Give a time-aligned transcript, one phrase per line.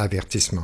[0.00, 0.62] Avertissement.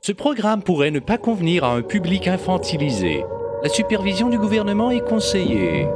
[0.00, 3.24] Ce programme pourrait ne pas convenir à un public infantilisé.
[3.62, 5.88] La supervision du gouvernement est conseillée.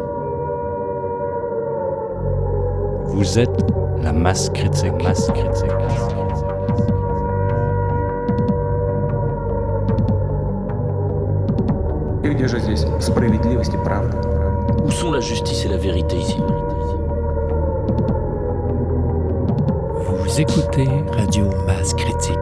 [3.06, 3.66] Vous êtes
[4.00, 4.92] la masse critique.
[5.02, 5.66] Masse critique.
[14.84, 16.38] Où sont la justice et la vérité ici?
[20.04, 22.39] Vous écoutez Radio Masse Critique.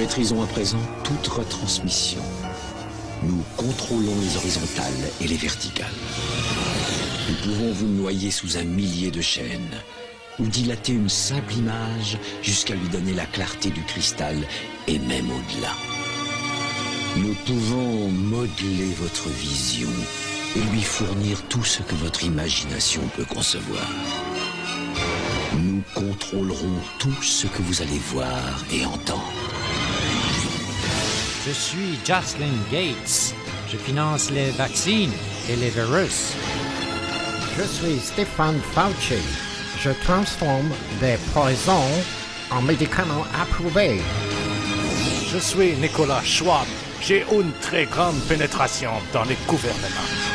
[0.00, 2.22] Maîtrisons à présent toute retransmission.
[3.22, 5.92] Nous contrôlons les horizontales et les verticales.
[7.28, 9.76] Nous pouvons vous noyer sous un millier de chaînes
[10.38, 14.38] ou dilater une simple image jusqu'à lui donner la clarté du cristal
[14.88, 15.74] et même au-delà.
[17.18, 19.90] Nous pouvons modeler votre vision
[20.56, 23.86] et lui fournir tout ce que votre imagination peut concevoir.
[25.58, 29.29] Nous contrôlerons tout ce que vous allez voir et entendre.
[31.46, 33.34] Je suis Jocelyn Gates.
[33.72, 35.08] Je finance les vaccins
[35.48, 36.34] et les virus.
[37.56, 39.22] Je suis Stéphane Fauci.
[39.78, 41.90] Je transforme des poisons
[42.50, 44.02] en médicaments approuvés.
[45.32, 46.66] Je suis Nicolas Schwab.
[47.00, 50.29] J'ai une très grande pénétration dans les gouvernements.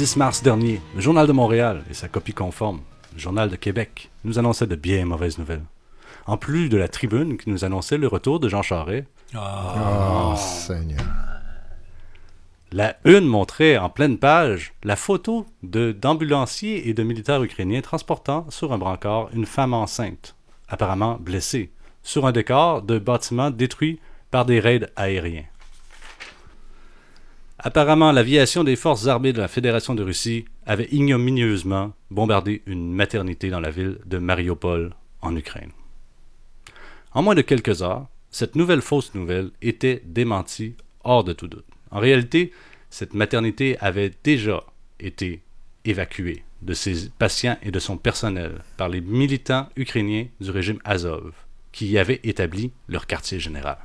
[0.00, 2.80] 10 mars dernier, le Journal de Montréal et sa copie conforme,
[3.12, 5.66] le Journal de Québec, nous annonçaient de bien mauvaises nouvelles.
[6.26, 9.06] En plus de la tribune qui nous annonçait le retour de Jean Charest.
[9.36, 11.04] Oh, Seigneur.
[12.72, 18.46] La une montrait en pleine page la photo de d'ambulanciers et de militaires ukrainiens transportant
[18.48, 20.34] sur un brancard une femme enceinte,
[20.70, 21.72] apparemment blessée,
[22.02, 24.00] sur un décor de bâtiments détruits
[24.30, 25.49] par des raids aériens.
[27.62, 33.50] Apparemment, l'aviation des forces armées de la Fédération de Russie avait ignominieusement bombardé une maternité
[33.50, 35.72] dans la ville de Mariupol, en Ukraine.
[37.12, 41.66] En moins de quelques heures, cette nouvelle fausse nouvelle était démentie hors de tout doute.
[41.90, 42.50] En réalité,
[42.88, 44.64] cette maternité avait déjà
[44.98, 45.42] été
[45.84, 51.32] évacuée de ses patients et de son personnel par les militants ukrainiens du régime Azov,
[51.72, 53.76] qui y avaient établi leur quartier général.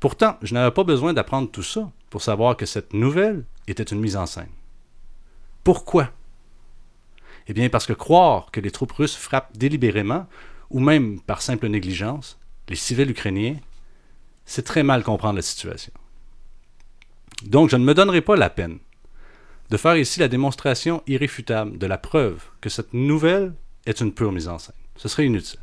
[0.00, 4.00] Pourtant, je n'avais pas besoin d'apprendre tout ça pour savoir que cette nouvelle était une
[4.00, 4.50] mise en scène.
[5.64, 6.10] Pourquoi?
[7.46, 10.26] Eh bien parce que croire que les troupes russes frappent délibérément,
[10.70, 12.38] ou même par simple négligence,
[12.68, 13.56] les civils ukrainiens,
[14.44, 15.92] c'est très mal comprendre la situation.
[17.44, 18.78] Donc je ne me donnerai pas la peine
[19.70, 23.54] de faire ici la démonstration irréfutable de la preuve que cette nouvelle
[23.86, 24.74] est une pure mise en scène.
[24.96, 25.60] Ce serait inutile.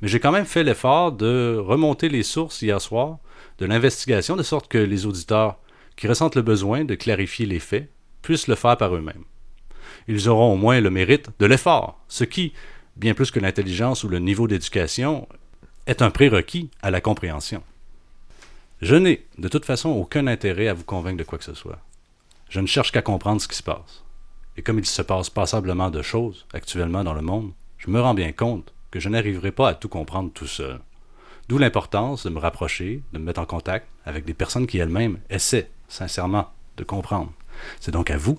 [0.00, 3.18] Mais j'ai quand même fait l'effort de remonter les sources hier soir
[3.58, 5.58] de l'investigation, de sorte que les auditeurs
[5.96, 7.90] qui ressentent le besoin de clarifier les faits
[8.22, 9.24] puissent le faire par eux-mêmes.
[10.06, 12.52] ils auront au moins le mérite de l'effort, ce qui,
[12.96, 15.28] bien plus que l'intelligence ou le niveau d'éducation,
[15.86, 17.62] est un prérequis à la compréhension.
[18.80, 21.80] Je n'ai de toute façon aucun intérêt à vous convaincre de quoi que ce soit.
[22.48, 24.04] Je ne cherche qu'à comprendre ce qui se passe.
[24.56, 28.14] Et comme il se passe passablement de choses actuellement dans le monde, je me rends
[28.14, 30.80] bien compte que je n'arriverai pas à tout comprendre tout seul.
[31.48, 35.18] D'où l'importance de me rapprocher, de me mettre en contact avec des personnes qui elles-mêmes
[35.30, 37.32] essaient sincèrement de comprendre.
[37.80, 38.38] C'est donc à vous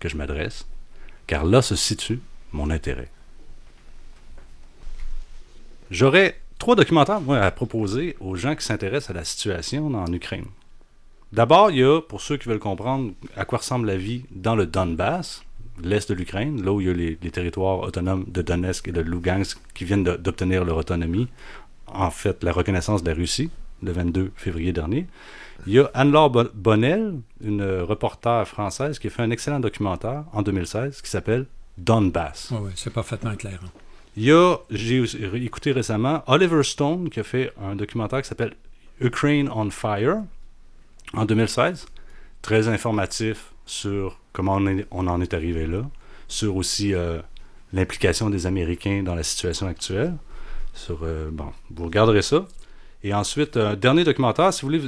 [0.00, 0.66] que je m'adresse,
[1.26, 2.20] car là se situe
[2.52, 3.10] mon intérêt.
[5.90, 10.46] J'aurais trois documentaires à proposer aux gens qui s'intéressent à la situation en Ukraine.
[11.32, 14.56] D'abord, il y a, pour ceux qui veulent comprendre à quoi ressemble la vie dans
[14.56, 15.44] le Donbass,
[15.82, 19.00] l'est de l'Ukraine, là où il y a les, territoires autonomes de Donetsk et de
[19.00, 21.28] Lugansk qui viennent d'obtenir leur autonomie,
[21.94, 23.50] en fait la reconnaissance de la Russie,
[23.82, 25.06] le 22 février dernier.
[25.66, 30.42] Il y a Anne-Laure Bonnel, une reporter française, qui a fait un excellent documentaire en
[30.42, 31.46] 2016 qui s'appelle
[31.76, 32.52] Donbass.
[32.52, 33.60] Oh oui, c'est parfaitement clair.
[33.64, 33.70] Hein.
[34.16, 35.04] Il y a, j'ai
[35.34, 38.54] écouté récemment, Oliver Stone qui a fait un documentaire qui s'appelle
[39.00, 40.16] Ukraine on Fire
[41.14, 41.86] en 2016.
[42.42, 45.82] Très informatif sur comment on, est, on en est arrivé là,
[46.26, 47.20] sur aussi euh,
[47.72, 50.14] l'implication des Américains dans la situation actuelle.
[51.02, 52.46] Euh, bon, vous regarderez ça.
[53.02, 54.82] Et ensuite, un dernier documentaire, si vous voulez,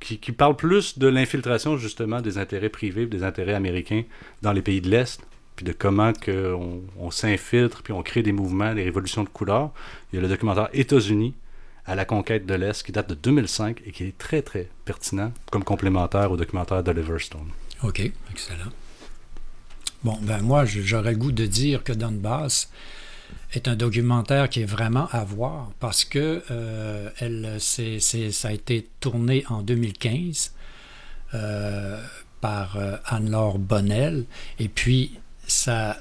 [0.00, 4.04] qui, qui parle plus de l'infiltration justement des intérêts privés, des intérêts américains
[4.42, 5.20] dans les pays de l'Est,
[5.56, 6.54] puis de comment que
[6.98, 9.70] on, s'infiltre, puis on crée des mouvements, des révolutions de couleur.
[10.12, 11.34] Il y a le documentaire États-Unis
[11.84, 15.32] à la conquête de l'Est qui date de 2005 et qui est très très pertinent
[15.50, 17.50] comme complémentaire au documentaire d'Oliver Stone.
[17.82, 18.00] OK,
[18.30, 18.70] excellent.
[20.04, 22.70] Bon, ben moi, j'aurais goût de dire que Donbass
[23.52, 28.88] est un documentaire qui est vraiment à voir parce que euh, elle, ça a été
[29.00, 30.54] tourné en 2015
[31.34, 32.02] euh,
[32.40, 34.24] par euh, Anne-Laure Bonnel.
[34.58, 35.12] Et puis
[35.46, 35.96] ça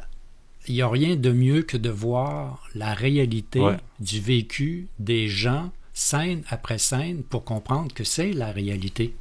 [0.68, 3.78] il n'y a rien de mieux que de voir la réalité Ouais.
[4.00, 9.16] du vécu des gens scène après scène pour comprendre que c'est la réalité.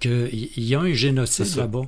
[0.00, 1.82] Qu'il y a un génocide là-bas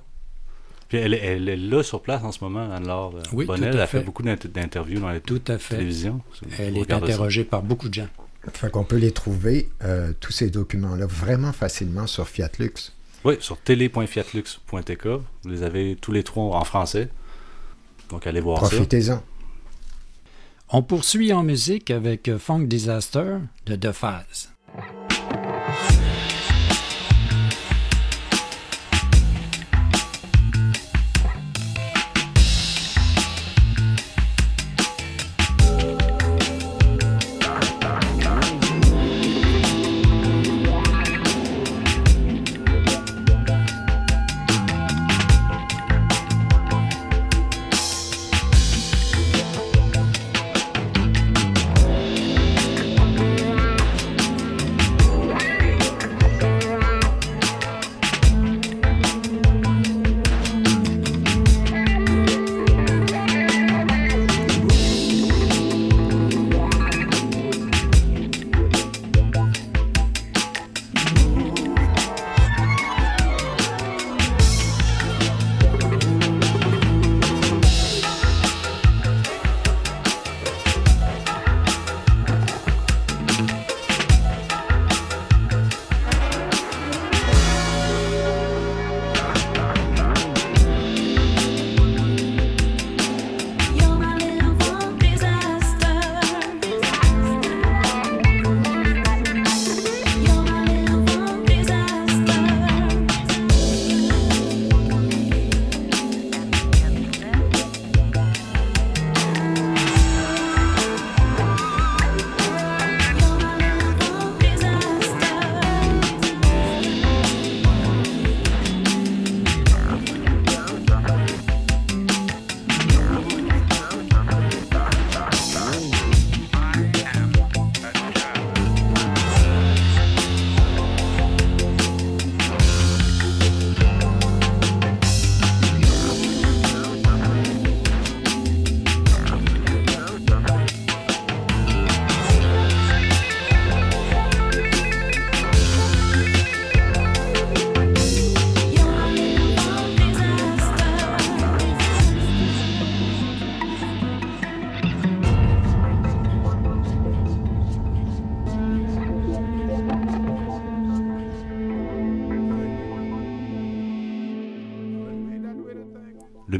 [0.91, 3.71] Puis elle, est- elle est là sur place en ce moment, Anne-Laure euh, Oui, Bonnel.
[3.71, 4.05] tout à Elle a fait fait.
[4.05, 5.77] beaucoup d'inter- d'interviews dans la Tout à fait.
[5.77, 6.21] télévision.
[6.59, 6.97] Elle est ça.
[6.97, 8.09] interrogée par beaucoup de gens.
[8.53, 12.93] Fait qu'on peut les trouver, euh, tous ces documents-là, vraiment facilement sur Fiatlux.
[13.25, 15.07] Oui, sur télé.fiatlux.tk.
[15.45, 17.09] Vous les avez tous les trois en français.
[18.09, 18.69] Donc allez voir ça.
[18.75, 19.23] Profitez-en.
[20.71, 24.51] On poursuit en musique avec Funk Disaster de deux phases.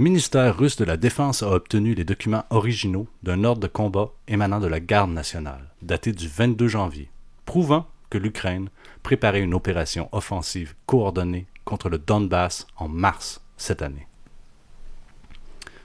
[0.01, 4.59] Ministère russe de la Défense a obtenu les documents originaux d'un ordre de combat émanant
[4.59, 7.11] de la Garde nationale, daté du 22 janvier,
[7.45, 8.71] prouvant que l'Ukraine
[9.03, 14.07] préparait une opération offensive coordonnée contre le Donbass en mars cette année.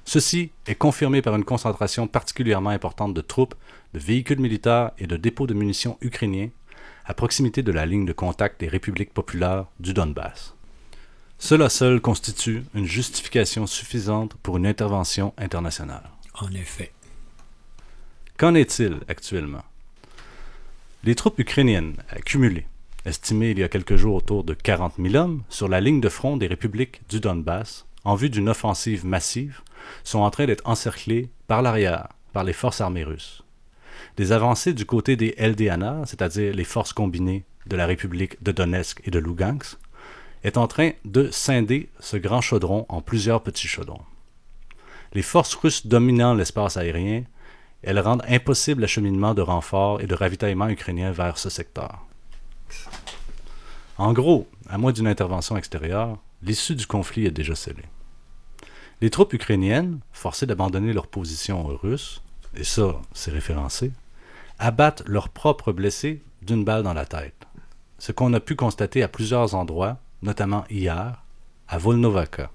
[0.05, 3.55] Ceci est confirmé par une concentration particulièrement importante de troupes,
[3.93, 6.51] de véhicules militaires et de dépôts de munitions ukrainiens
[7.03, 10.54] à proximité de la ligne de contact des républiques populaires du Donbass.
[11.37, 16.09] Cela seul constitue une justification suffisante pour une intervention internationale.
[16.33, 16.91] En effet.
[18.37, 19.63] Qu'en est-il actuellement?
[21.03, 22.67] Les troupes ukrainiennes accumulées,
[23.05, 26.09] estimées il y a quelques jours autour de 40 000 hommes, sur la ligne de
[26.09, 29.61] front des républiques du Donbass, en vue d'une offensive massive,
[30.03, 33.43] sont en train d'être encerclées par l'arrière par les forces armées russes.
[34.17, 39.01] Des avancées du côté des LDNR, c'est-à-dire les forces combinées de la République de Donetsk
[39.05, 39.77] et de Lugansk,
[40.45, 44.03] est en train de scinder ce grand chaudron en plusieurs petits chaudrons.
[45.13, 47.23] Les forces russes dominant l'espace aérien,
[47.81, 52.05] elles rendent impossible l'acheminement de renforts et de ravitaillement ukrainiens vers ce secteur.
[53.97, 57.89] En gros, à moins d'une intervention extérieure, l'issue du conflit est déjà scellée.
[59.01, 62.21] Les troupes ukrainiennes, forcées d'abandonner leur position aux Russes,
[62.55, 63.91] et ça, c'est référencé,
[64.59, 67.47] abattent leurs propres blessés d'une balle dans la tête,
[67.97, 71.23] ce qu'on a pu constater à plusieurs endroits notamment hier,
[71.67, 72.51] à Volnovaka.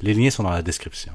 [0.00, 1.12] Les liens sont dans la description.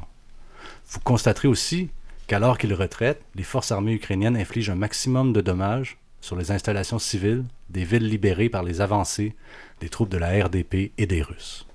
[0.89, 1.89] Vous constaterez aussi
[2.27, 6.99] qu'alors qu'ils retraitent, les forces armées ukrainiennes infligent un maximum de dommages sur les installations
[6.99, 9.35] civiles des villes libérées par les avancées
[9.79, 11.65] des troupes de la RDP et des Russes.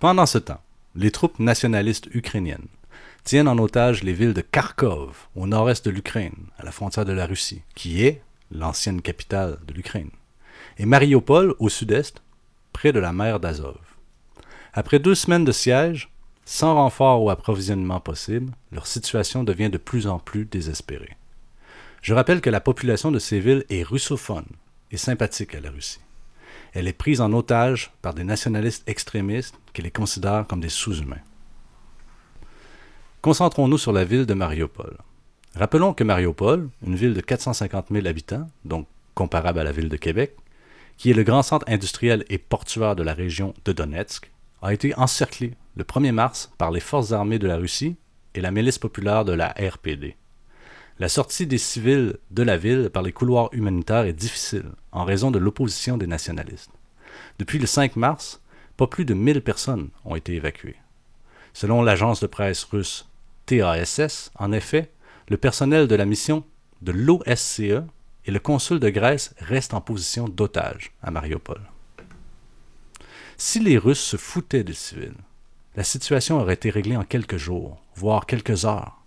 [0.00, 0.62] Pendant ce temps,
[0.94, 2.68] les troupes nationalistes ukrainiennes
[3.24, 7.12] tiennent en otage les villes de Kharkov, au nord-est de l'Ukraine, à la frontière de
[7.12, 10.10] la Russie, qui est l'ancienne capitale de l'Ukraine
[10.78, 12.22] et Mariupol au sud-est,
[12.72, 13.78] près de la mer d'Azov.
[14.72, 16.10] Après deux semaines de siège,
[16.44, 21.16] sans renfort ou approvisionnement possible, leur situation devient de plus en plus désespérée.
[22.00, 24.46] Je rappelle que la population de ces villes est russophone
[24.90, 26.00] et sympathique à la Russie.
[26.72, 31.16] Elle est prise en otage par des nationalistes extrémistes qui les considèrent comme des sous-humains.
[33.20, 34.96] Concentrons-nous sur la ville de Mariupol.
[35.54, 39.96] Rappelons que Mariupol, une ville de 450 000 habitants, donc comparable à la ville de
[39.96, 40.36] Québec,
[40.98, 44.94] qui est le grand centre industriel et portuaire de la région de Donetsk, a été
[44.96, 47.96] encerclé le 1er mars par les forces armées de la Russie
[48.34, 50.16] et la milice populaire de la RPD.
[50.98, 55.30] La sortie des civils de la ville par les couloirs humanitaires est difficile en raison
[55.30, 56.72] de l'opposition des nationalistes.
[57.38, 58.42] Depuis le 5 mars,
[58.76, 60.76] pas plus de 1000 personnes ont été évacuées.
[61.52, 63.08] Selon l'agence de presse russe
[63.46, 64.90] TASS, en effet,
[65.28, 66.44] le personnel de la mission
[66.82, 67.84] de l'OSCE
[68.28, 71.62] et le consul de Grèce reste en position d'otage à Mariupol.
[73.38, 75.14] Si les Russes se foutaient des civils,
[75.76, 78.98] la situation aurait été réglée en quelques jours, voire quelques heures.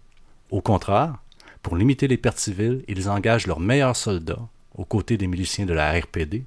[0.49, 1.17] Au contraire,
[1.61, 5.73] pour limiter les pertes civiles, ils engagent leurs meilleurs soldats, aux côtés des miliciens de
[5.73, 6.43] la RPD,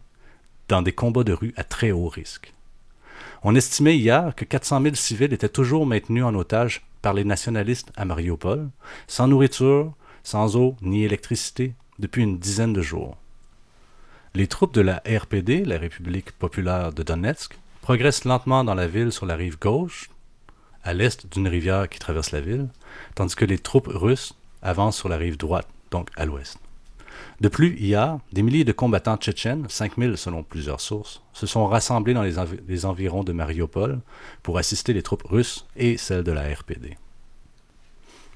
[0.66, 2.54] dans des combats de rue à très haut risque.
[3.44, 7.92] On estimait hier que 400 000 civils étaient toujours maintenus en otage par les nationalistes
[7.96, 8.68] à Mariupol,
[9.06, 9.92] sans nourriture,
[10.24, 13.16] sans eau ni électricité, depuis une dizaine de jours.
[14.34, 19.12] Les troupes de la RPD, la République populaire de Donetsk, progressent lentement dans la ville
[19.12, 20.10] sur la rive gauche,
[20.82, 22.68] à l'est d'une rivière qui traverse la ville,
[23.14, 26.58] tandis que les troupes russes avancent sur la rive droite, donc à l'ouest.
[27.40, 32.14] De plus, hier, des milliers de combattants tchétchènes, 5000 selon plusieurs sources, se sont rassemblés
[32.14, 32.34] dans les,
[32.68, 34.00] les, environs de Mariupol
[34.42, 36.96] pour assister les troupes russes et celles de la RPD.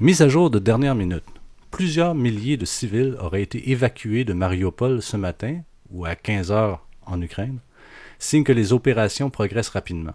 [0.00, 1.24] Mise à jour de dernière minute,
[1.70, 5.60] plusieurs milliers de civils auraient été évacués de Mariupol ce matin,
[5.90, 7.60] ou à 15 heures en Ukraine,
[8.18, 10.14] signe que les opérations progressent rapidement.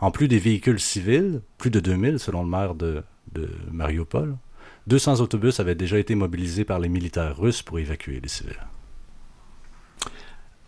[0.00, 4.36] En plus des véhicules civils, plus de 2000 selon le maire de, de Mariupol,
[4.88, 8.66] 200 autobus avaient déjà été mobilisés par les militaires russes pour évacuer les civils.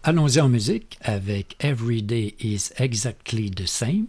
[0.05, 4.07] Allons-y en musique avec Every Day is Exactly the Same.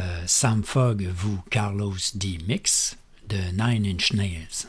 [0.00, 2.38] Euh, Sam Fogg vous Carlos D.
[2.46, 2.96] Mix
[3.28, 4.68] de Nine Inch Nails.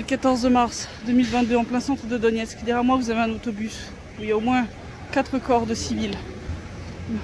[0.00, 2.58] Le 14 mars 2022 en plein centre de Donetsk.
[2.58, 4.64] Derrière moi, vous avez un autobus où il y a au moins
[5.10, 6.16] 4 corps de civils.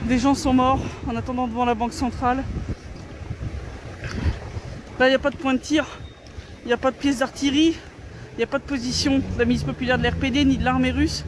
[0.09, 2.43] Des gens sont morts en attendant devant la banque centrale.
[4.99, 5.87] Là, il n'y a pas de point de tir,
[6.65, 7.77] il n'y a pas de pièces d'artillerie,
[8.33, 10.91] il n'y a pas de position de la milice populaire de l'RPD ni de l'armée
[10.91, 11.25] russe.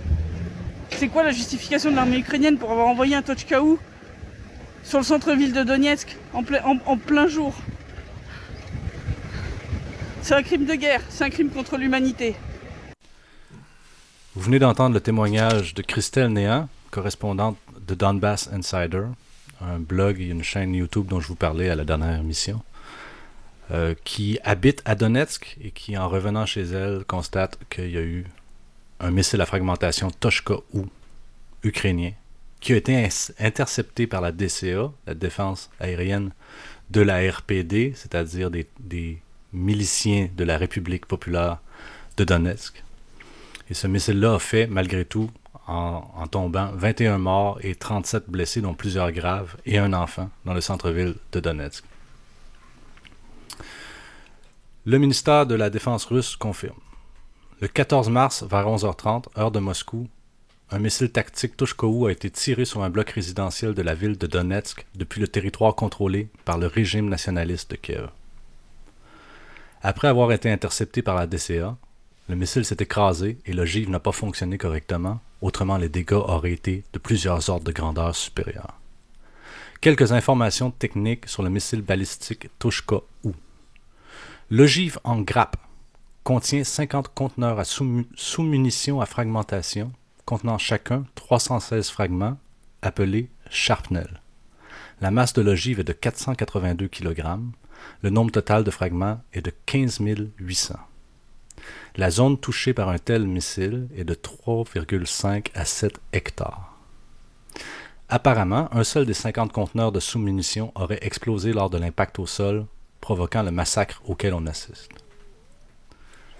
[0.90, 3.78] C'est quoi la justification de l'armée ukrainienne pour avoir envoyé un Tochkaou
[4.82, 7.54] sur le centre-ville de Donetsk en plein jour?
[10.26, 12.34] C'est un crime de guerre, c'est un crime contre l'humanité.
[14.34, 19.04] Vous venez d'entendre le témoignage de Christelle Néant, correspondante de Donbass Insider,
[19.60, 22.60] un blog et une chaîne YouTube dont je vous parlais à la dernière émission,
[23.70, 28.02] euh, qui habite à Donetsk et qui, en revenant chez elle, constate qu'il y a
[28.02, 28.26] eu
[28.98, 30.86] un missile à fragmentation Toshka-U
[31.62, 32.10] ukrainien
[32.58, 33.08] qui a été
[33.38, 36.32] intercepté par la DCA, la défense aérienne
[36.90, 38.66] de la RPD, c'est-à-dire des
[39.56, 41.58] miliciens de la République populaire
[42.16, 42.82] de Donetsk.
[43.68, 45.30] Et ce missile-là a fait, malgré tout,
[45.66, 50.60] en, tombant, 21 morts et 37 blessés, dont plusieurs graves, et un enfant dans le
[50.60, 51.84] centre-ville de Donetsk.
[54.84, 56.78] Le ministère de la Défense russe confirme.
[57.60, 60.06] Le 14 mars, vers 11h30, heure de Moscou,
[60.70, 64.26] un missile tactique Toshkou a été tiré sur un bloc résidentiel de la ville de
[64.26, 68.08] Donetsk depuis le territoire contrôlé par le régime nationaliste de Kiev.
[69.82, 71.76] Après avoir été intercepté par la DCA,
[72.28, 76.82] le missile s'est écrasé et l'ogive n'a pas fonctionné correctement, autrement les dégâts auraient été
[76.92, 78.74] de plusieurs ordres de grandeur supérieurs.
[79.80, 83.30] Quelques informations techniques sur le missile balistique Toshka-U.
[84.50, 85.56] L'ogive en grappe
[86.24, 89.92] contient 50 conteneurs à sous- sous-munitions à fragmentation,
[90.24, 92.38] contenant chacun 316 fragments,
[92.82, 94.20] appelés sharpnel.
[95.00, 97.22] La masse de l'ogive est de 482 kg.
[98.03, 100.01] Le nombre total de fragments est de 15
[100.38, 100.75] 800.
[101.96, 106.75] La zone touchée par un tel missile est de 3,5 à 7 hectares.
[108.09, 112.66] Apparemment, un seul des 50 conteneurs de sous-munitions aurait explosé lors de l'impact au sol,
[113.01, 114.90] provoquant le massacre auquel on assiste.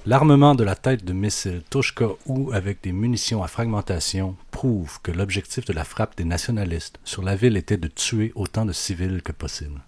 [0.05, 5.65] L'armement de la tête de missile Toshka-U avec des munitions à fragmentation prouve que l'objectif
[5.65, 9.33] de la frappe des nationalistes sur la ville était de tuer autant de civils que
[9.33, 9.81] possible.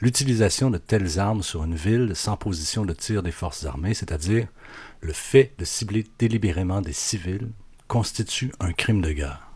[0.00, 4.46] L'utilisation de telles armes sur une ville sans position de tir des forces armées, c'est-à-dire
[5.00, 7.48] le fait de cibler délibérément des civils,
[7.88, 9.48] constitue un crime de guerre.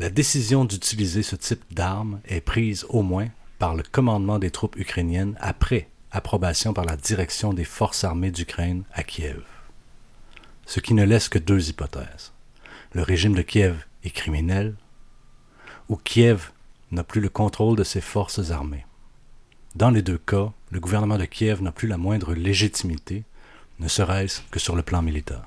[0.00, 4.76] La décision d'utiliser ce type d'armes est prise au moins par le commandement des troupes
[4.76, 9.42] ukrainiennes après approbation par la direction des forces armées d'Ukraine à Kiev.
[10.66, 12.32] Ce qui ne laisse que deux hypothèses.
[12.94, 14.74] Le régime de Kiev est criminel
[15.88, 16.50] ou Kiev
[16.90, 18.86] n'a plus le contrôle de ses forces armées.
[19.76, 23.24] Dans les deux cas, le gouvernement de Kiev n'a plus la moindre légitimité,
[23.78, 25.44] ne serait-ce que sur le plan militaire.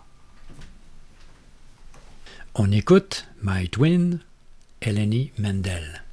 [2.56, 4.20] On écoute My Twin,
[4.82, 6.04] Eleni Mendel.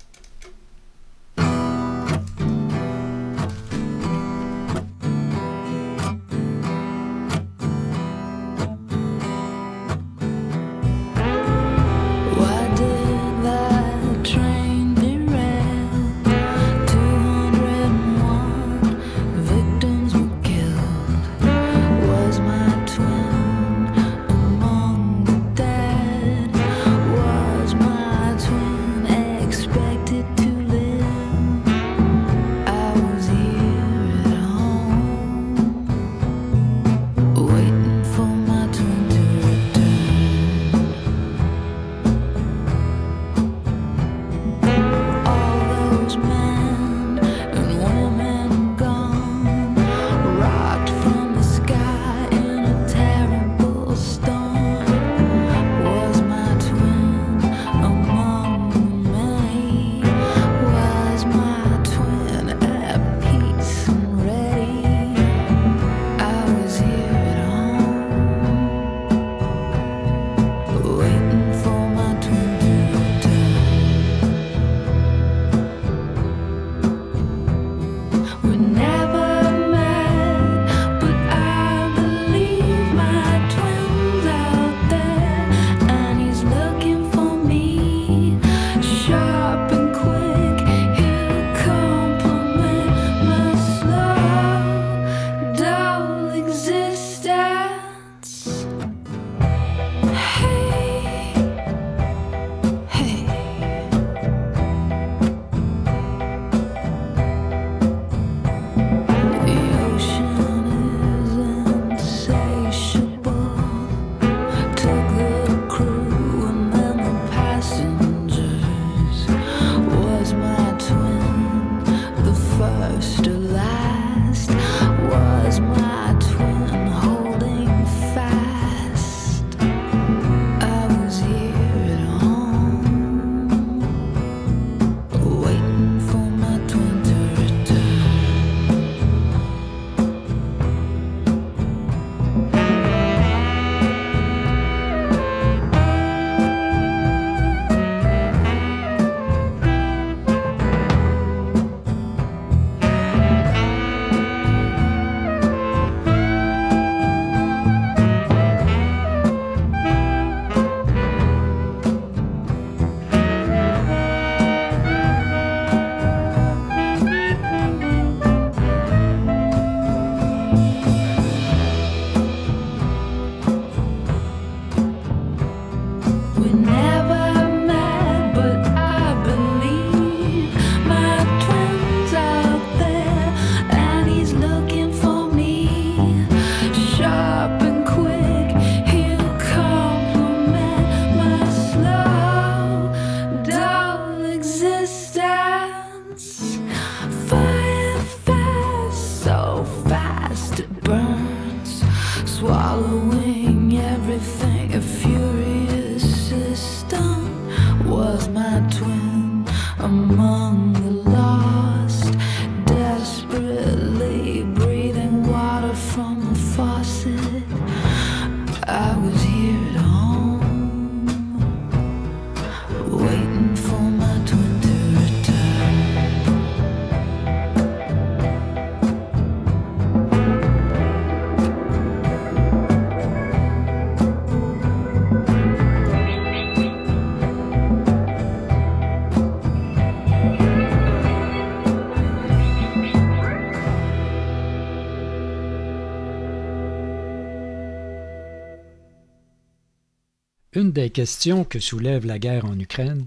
[250.71, 253.07] Des questions que soulève la guerre en Ukraine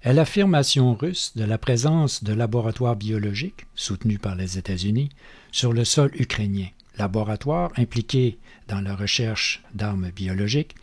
[0.00, 5.10] est l'affirmation russe de la présence de laboratoires biologiques, soutenus par les États-Unis,
[5.52, 6.68] sur le sol ukrainien.
[6.96, 8.38] Laboratoires impliqués
[8.68, 10.76] dans la recherche d'armes biologiques,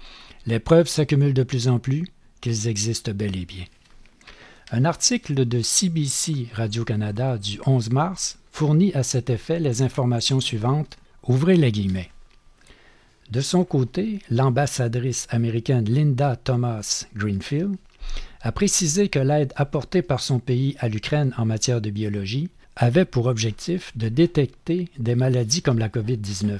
[0.45, 2.07] les preuves s'accumulent de plus en plus
[2.39, 3.65] qu'ils existent bel et bien.
[4.69, 10.99] Un article de CBC Radio-Canada du 11 mars fournit à cet effet les informations suivantes.
[11.23, 12.11] Ouvrez les guillemets.
[13.31, 17.77] De son côté, l'ambassadrice américaine Linda Thomas Greenfield
[18.41, 23.05] a précisé que l'aide apportée par son pays à l'Ukraine en matière de biologie avait
[23.05, 26.59] pour objectif de détecter des maladies comme la COVID-19.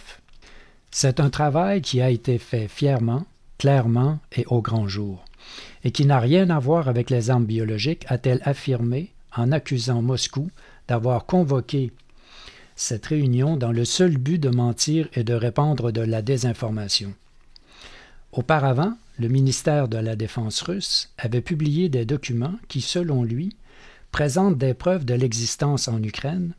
[0.91, 3.25] C'est un travail qui a été fait fièrement,
[3.57, 5.25] clairement et au grand jour,
[5.83, 10.49] et qui n'a rien à voir avec les armes biologiques, a-t-elle affirmé en accusant Moscou
[10.87, 11.91] d'avoir convoqué
[12.81, 17.13] cette réunion dans le seul but de mentir et de répandre de la désinformation.
[18.31, 23.55] Auparavant, le ministère de la Défense russe avait publié des documents qui, selon lui,
[24.11, 26.53] présentent des preuves de l'existence en Ukraine,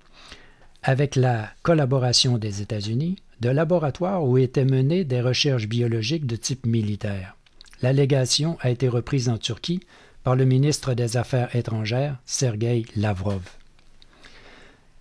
[0.84, 6.66] avec la collaboration des États-Unis, de laboratoires où étaient menées des recherches biologiques de type
[6.66, 7.36] militaire.
[7.82, 9.80] L'allégation a été reprise en Turquie
[10.22, 13.42] par le ministre des Affaires étrangères, Sergei Lavrov.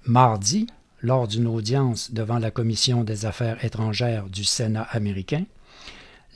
[0.07, 0.65] Mardi,
[1.01, 5.45] lors d'une audience devant la Commission des Affaires étrangères du Sénat américain,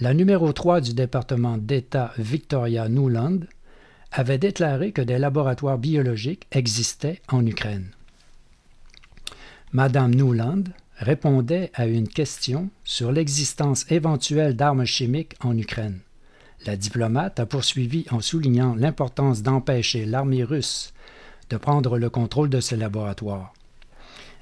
[0.01, 3.39] la numéro 3 du département d'État Victoria Nuland
[4.11, 7.91] avait déclaré que des laboratoires biologiques existaient en Ukraine.
[9.71, 10.63] Madame Nuland
[10.97, 15.99] répondait à une question sur l'existence éventuelle d'armes chimiques en Ukraine.
[16.65, 20.93] La diplomate a poursuivi en soulignant l'importance d'empêcher l'armée russe
[21.49, 23.54] de prendre le contrôle de ces laboratoires.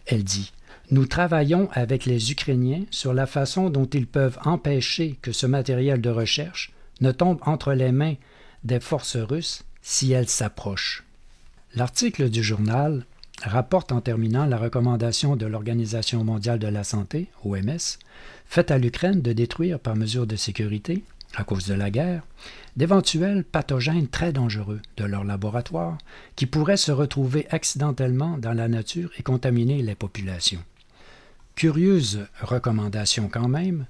[0.05, 0.51] Elle dit
[0.91, 6.01] Nous travaillons avec les Ukrainiens sur la façon dont ils peuvent empêcher que ce matériel
[6.01, 8.15] de recherche ne tombe entre les mains
[8.63, 11.03] des forces russes si elles s'approchent.
[11.75, 13.05] L'article du journal
[13.41, 17.97] rapporte en terminant la recommandation de l'Organisation mondiale de la santé, OMS,
[18.45, 21.03] faite à l'Ukraine de détruire par mesure de sécurité,
[21.35, 22.23] à cause de la guerre,
[22.75, 25.97] d'éventuels pathogènes très dangereux de leur laboratoire
[26.35, 30.63] qui pourraient se retrouver accidentellement dans la nature et contaminer les populations.
[31.55, 33.85] Curieuse recommandation quand même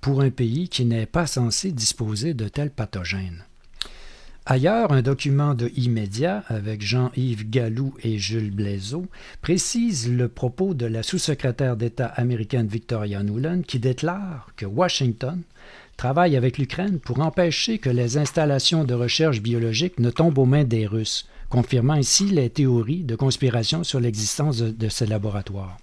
[0.00, 3.44] pour un pays qui n'est pas censé disposer de tels pathogènes.
[4.50, 9.06] Ailleurs, un document de immédiat avec Jean-Yves Gallou et Jules Blaiseau
[9.42, 15.42] précise le propos de la sous-secrétaire d'État américaine Victoria Nuland qui déclare que Washington
[15.98, 20.64] travaille avec l'Ukraine pour empêcher que les installations de recherche biologique ne tombent aux mains
[20.64, 25.76] des Russes, confirmant ainsi les théories de conspiration sur l'existence de, ces laboratoires.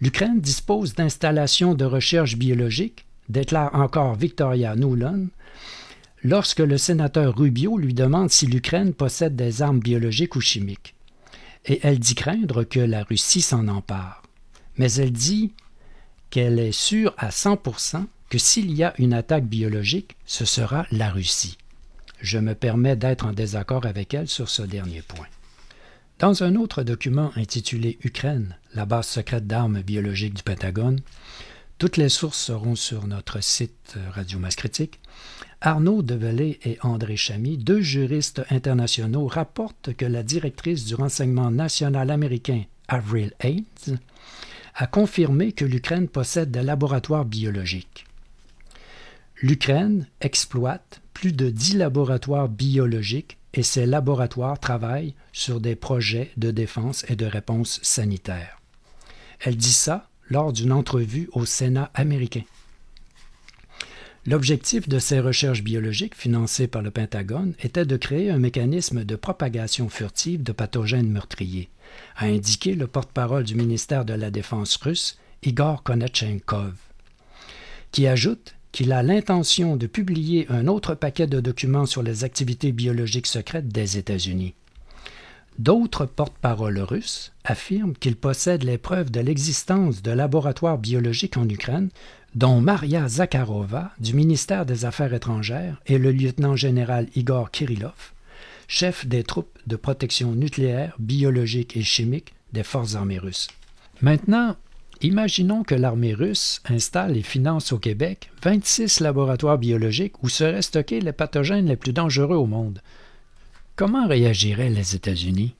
[0.00, 5.28] L'Ukraine dispose d'installations de recherche biologique, déclare encore Victoria Nuland,
[6.24, 10.96] lorsque le sénateur Rubio lui demande si l'Ukraine possède des armes biologiques ou chimiques.
[11.66, 14.24] Et elle dit craindre que la Russie s'en empare.
[14.76, 15.52] Mais elle dit
[16.30, 18.06] qu'elle est sûre à 100%
[18.38, 21.58] s'il y a une attaque biologique, ce sera la Russie.
[22.20, 25.26] Je me permets d'être en désaccord avec elle sur ce dernier point.
[26.18, 31.00] Dans un autre document intitulé Ukraine, la base secrète d'armes biologiques du Pentagone,
[31.78, 35.00] toutes les sources seront sur notre site Radio Masse Critique.
[35.60, 42.10] Arnaud Develay et André Chamy, deux juristes internationaux, rapportent que la directrice du renseignement national
[42.10, 43.98] américain, Avril Haines,
[44.76, 48.06] a confirmé que l'Ukraine possède des laboratoires biologiques.
[49.42, 56.50] L'Ukraine exploite plus de dix laboratoires biologiques et ces laboratoires travaillent sur des projets de
[56.50, 58.60] défense et de réponse sanitaire.
[59.40, 62.42] Elle dit ça lors d'une entrevue au Sénat américain.
[64.26, 69.16] L'objectif de ces recherches biologiques financées par le Pentagone était de créer un mécanisme de
[69.16, 71.68] propagation furtive de pathogènes meurtriers,
[72.16, 76.72] a indiqué le porte-parole du ministère de la Défense russe, Igor Konetchenkov,
[77.92, 82.72] qui ajoute qu'il a l'intention de publier un autre paquet de documents sur les activités
[82.72, 84.54] biologiques secrètes des États-Unis.
[85.60, 91.90] D'autres porte-paroles russes affirment qu'il possède les preuves de l'existence de laboratoires biologiques en Ukraine,
[92.34, 98.12] dont Maria Zakharova du ministère des Affaires étrangères et le lieutenant-général Igor Kirillov,
[98.66, 103.46] chef des troupes de protection nucléaire, biologique et chimique des forces armées russes.
[104.02, 104.56] Maintenant,
[105.04, 111.00] imaginons que l'armée russe installe et finance au Québec 26 laboratoires biologiques où seraient stockés
[111.00, 112.80] les pathogènes les plus dangereux au monde.
[113.76, 115.54] Comment réagiraient les États-Unis?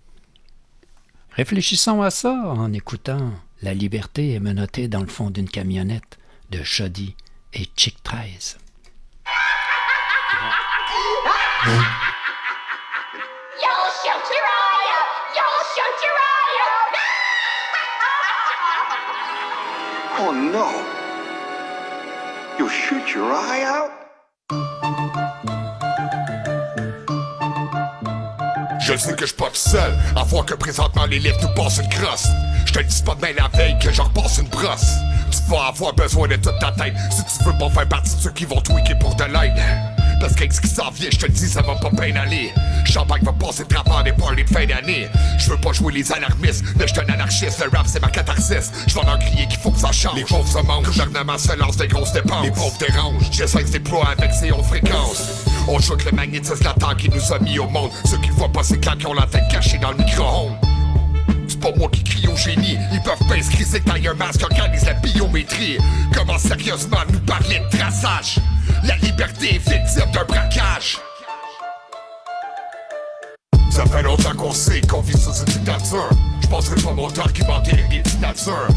[1.32, 6.18] Réfléchissons à ça en écoutant La liberté est menottée dans le fond d'une camionnette
[6.50, 7.14] de Shoddy
[7.52, 8.58] et Chick 13.
[13.60, 15.08] You'll shoot your eye out!
[15.34, 16.43] You'll shoot your eye
[20.16, 20.70] Oh no.
[22.56, 23.90] You'll shoot your eye out?
[28.80, 31.88] Je sais que je pas seul, à voir que présentement les livres nous passent une
[31.88, 32.28] crosse.
[32.64, 34.92] Je te dis pas demain la veille que j'en repasse une brosse.
[35.32, 38.20] Tu vas avoir besoin de toute ta tête si tu veux pas faire partie de
[38.20, 39.93] ceux qui vont tweaker pour de l'aide.
[40.24, 42.50] Parce qui s'en vient, je te dis, ça va pas bien aller.
[42.86, 45.06] Champagne va passer de travers des parties de fin d'année.
[45.36, 47.62] Je veux pas jouer les alarmistes, mais je un anarchiste.
[47.62, 48.72] Le rap, c'est ma catharsis.
[48.86, 50.16] Je vais leur crier qu'il faut que ça change.
[50.16, 52.42] Les pauvres se mangent, le gouvernement se lance des grosses dépenses.
[52.42, 55.44] Les pauvres dérangent, j'essaie de déploie avec ses hautes fréquences.
[55.68, 57.90] On joue avec le magnétisme latent qui nous a mis au monde.
[58.06, 60.56] Ceux qui voient pas, c'est quand ils ont la tête cachée dans le micro-ondes.
[61.64, 64.84] Pas moi qui crie au génie, ils peuvent pas inscrire y a un masque organise
[64.84, 65.78] la biométrie.
[66.14, 68.36] Comment sérieusement nous parler de traçage?
[68.82, 70.98] La liberté est victime d'un braquage.
[73.70, 76.10] Ça fait longtemps qu'on sait qu'on vit sous une dictature.
[76.42, 78.68] Je penserai pas mon temps argumenter avec des dictatures.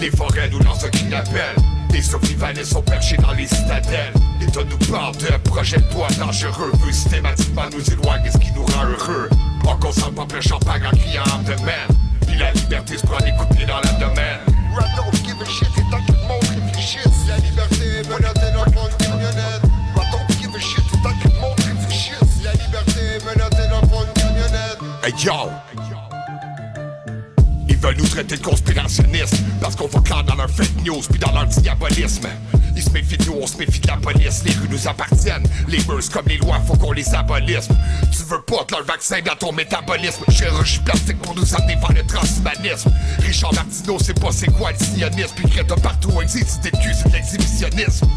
[0.00, 1.54] Les forêts nous lancent un cri d'appel.
[1.94, 4.12] Des survivalistes sont perchés dans les citadelles.
[4.40, 6.72] L'État nous parle d'un projet de loi dangereux.
[6.82, 9.30] Veut systématiquement nous éloigner ce qui nous rend heureux.
[9.64, 11.86] On consomme pas plein champagne en criant de man.
[12.26, 14.40] Puis la liberté se prend des coups de pied dans l'abdomen.
[14.74, 18.52] Rap don't give a shit, et tant que le monde réfléchisse, la liberté est menottée
[18.52, 18.76] dans le.
[19.94, 23.68] Rap don't give a shit, et tant que le monde réfléchisse, la liberté est menottée
[23.70, 24.78] dans le camionnette.
[25.04, 25.93] Hey yo!
[27.84, 31.32] Veulent nous traiter de conspirationnistes parce qu'on va clair dans leur fake news puis dans
[31.32, 32.26] leur diabolisme.
[32.74, 34.42] Ils se méfient de nous, on se méfie de la police.
[34.46, 37.68] Les rues nous appartiennent, les mœurs comme les lois, faut qu'on les abolisse.
[38.10, 40.24] Tu veux pas de leur vaccin dans ton métabolisme.
[40.30, 42.90] Chirurgie plastique pour nous amener vers le transhumanisme.
[43.18, 45.34] Richard Martineau, c'est pas c'est quoi le sionisme.
[45.36, 48.08] Puis Greta partout existe, t'es de cul, c'est de l'exhibitionnisme.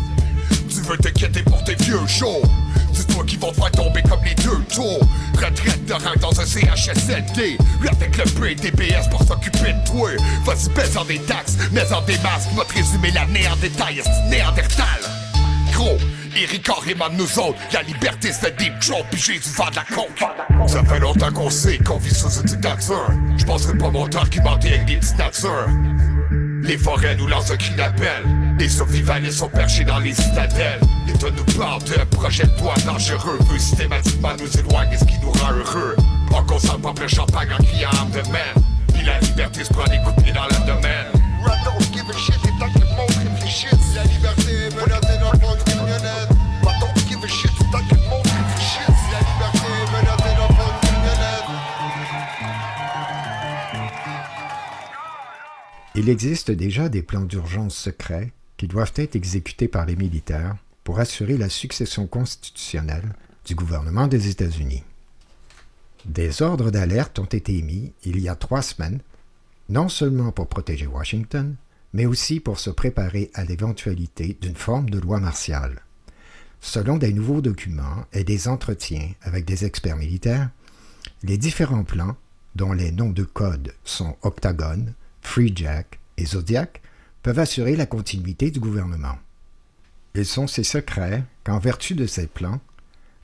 [0.70, 2.50] Tu veux t'inquiéter pour tes vieux jours
[2.98, 5.08] Dis-toi qu'ils vont faire tomber comme les deux tours.
[5.36, 10.10] Retraite de rang dans un CHSLD Lui avec le PDBS pour s'occuper de toi.
[10.46, 12.50] Vas-y baisse en des taxes, mais en des masques.
[12.56, 14.86] Va te résumer l'année en détail, est néandertal?
[15.74, 15.98] Gros,
[16.36, 17.60] Eric de nous autres.
[17.72, 20.68] La liberté se fait des jobs puis Jésus vend de la coke.
[20.68, 23.12] Ça fait longtemps qu'on sait qu'on vit sous une dictature.
[23.38, 25.68] Je penserai pas mon temps argumenter avec des natures
[26.68, 28.24] les forêts nous lancent un cri d'appel.
[28.58, 30.80] Les survivalistes sont perchés dans les citadelles.
[31.06, 33.38] L'État nous parle de projet de loi dangereux.
[33.52, 35.96] Veut systématiquement nous éloigner ce qui nous rend heureux.
[36.32, 38.62] On consomme pas le champagne en criant arme de main.
[38.94, 41.06] Puis la liberté se prend des coups de dans le domaine.
[56.00, 61.00] Il existe déjà des plans d'urgence secrets qui doivent être exécutés par les militaires pour
[61.00, 63.14] assurer la succession constitutionnelle
[63.46, 64.84] du gouvernement des États-Unis.
[66.06, 69.00] Des ordres d'alerte ont été émis il y a trois semaines,
[69.70, 71.56] non seulement pour protéger Washington,
[71.94, 75.82] mais aussi pour se préparer à l'éventualité d'une forme de loi martiale.
[76.62, 80.50] Selon des nouveaux documents et des entretiens avec des experts militaires,
[81.24, 82.16] les différents plans,
[82.56, 84.86] dont les noms de code sont Octagon,
[85.22, 86.82] Freejack et Zodiac,
[87.24, 89.18] peuvent assurer la continuité du gouvernement.
[90.16, 92.60] Ils sont si secrets qu'en vertu de ces plans,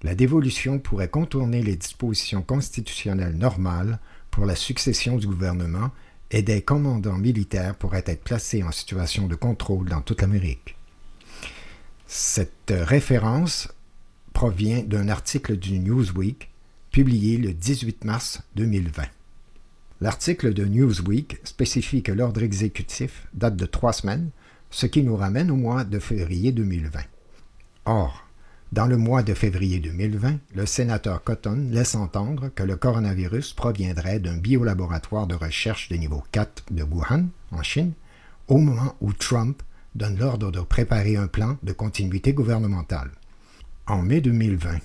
[0.04, 5.90] la dévolution pourrait contourner les dispositions constitutionnelles normales pour la succession du gouvernement
[6.30, 10.76] et des commandants militaires pourraient être placés en situation de contrôle dans toute l'Amérique.
[12.06, 13.70] Cette référence
[14.34, 16.52] provient d'un article du Newsweek
[16.92, 19.04] publié le 18 mars 2020.
[20.04, 24.32] L'article de Newsweek spécifie que l'ordre exécutif date de trois semaines,
[24.70, 27.00] ce qui nous ramène au mois de février 2020.
[27.86, 28.28] Or,
[28.74, 34.20] dans le mois de février 2020, le sénateur Cotton laisse entendre que le coronavirus proviendrait
[34.20, 37.94] d'un biolaboratoire de recherche de niveau 4 de Wuhan, en Chine,
[38.50, 39.64] au moment où Trump
[39.96, 43.12] donne l'ordre de préparer un plan de continuité gouvernementale.
[43.88, 44.80] En mai 2020,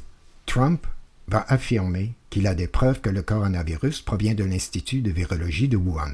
[0.47, 0.87] Trump
[1.27, 5.77] va affirmer qu'il a des preuves que le coronavirus provient de l'Institut de virologie de
[5.77, 6.13] Wuhan.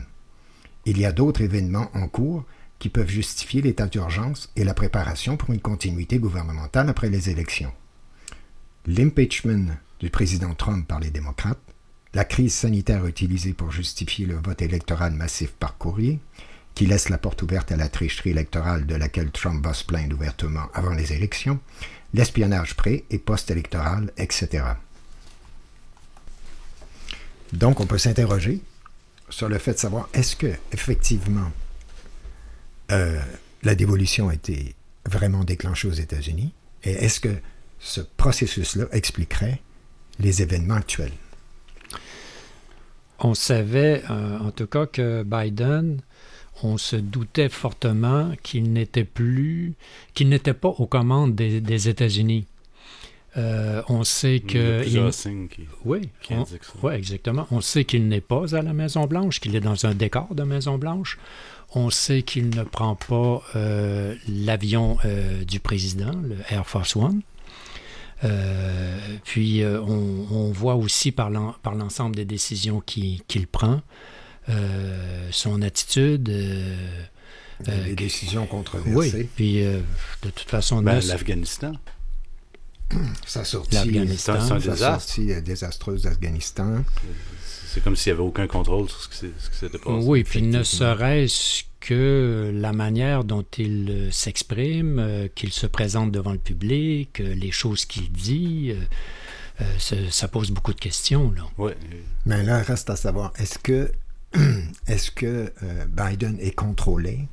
[0.86, 2.44] Il y a d'autres événements en cours
[2.78, 7.72] qui peuvent justifier l'état d'urgence et la préparation pour une continuité gouvernementale après les élections.
[8.86, 11.58] L'impeachment du président Trump par les démocrates,
[12.12, 16.20] la crise sanitaire utilisée pour justifier le vote électoral massif par courrier,
[16.74, 20.16] qui laisse la porte ouverte à la tricherie électorale de laquelle Trump va se plaindre
[20.16, 21.60] ouvertement avant les élections,
[22.12, 24.64] l'espionnage pré- et post-électoral, etc.
[27.54, 28.60] Donc, on peut s'interroger
[29.30, 31.52] sur le fait de savoir est-ce que, effectivement,
[32.90, 33.20] euh,
[33.62, 34.74] la dévolution a été
[35.06, 36.52] vraiment déclenchée aux États-Unis?
[36.82, 37.34] Et est-ce que
[37.78, 39.60] ce processus-là expliquerait
[40.18, 41.12] les événements actuels?
[43.20, 46.00] On savait, euh, en tout cas, que Biden,
[46.64, 49.74] on se doutait fortement qu'il n'était plus,
[50.14, 52.46] qu'il n'était pas aux commandes des, des États-Unis.
[53.36, 54.82] Euh, on sait Il y a que.
[54.86, 56.44] il- qui- oui, qui on-
[56.96, 57.46] exactement.
[57.50, 61.18] On sait qu'il n'est pas à la Maison-Blanche, qu'il est dans un décor de Maison-Blanche.
[61.74, 67.22] On sait qu'il ne prend pas euh, l'avion euh, du président, le Air Force One.
[68.22, 73.20] Euh, puis euh, on, on voit aussi par l'en- par l'ensemble des décisions qu'il
[73.50, 73.82] prend,
[74.48, 76.28] euh, son attitude.
[76.28, 76.76] euh,
[77.68, 78.94] euh, les décisions controversées.
[79.18, 79.80] Oui, puis euh,
[80.22, 81.72] de toute façon, Ben, l'Afghanistan.
[83.26, 84.40] Sa sortie, sa
[84.76, 86.84] sortie euh, désastreuse d'Afghanistan.
[87.66, 90.06] C'est comme s'il n'y avait aucun contrôle sur ce qui ce s'était passé.
[90.06, 96.12] Oui, puis ne serait-ce que la manière dont il euh, s'exprime, euh, qu'il se présente
[96.12, 98.80] devant le public, euh, les choses qu'il dit, euh,
[99.60, 101.30] euh, ça, ça pose beaucoup de questions.
[101.32, 101.42] Là.
[101.58, 101.76] Ouais.
[102.26, 103.90] Mais là, reste à savoir, est-ce que,
[104.88, 107.28] est-ce que euh, Biden est contrôlé?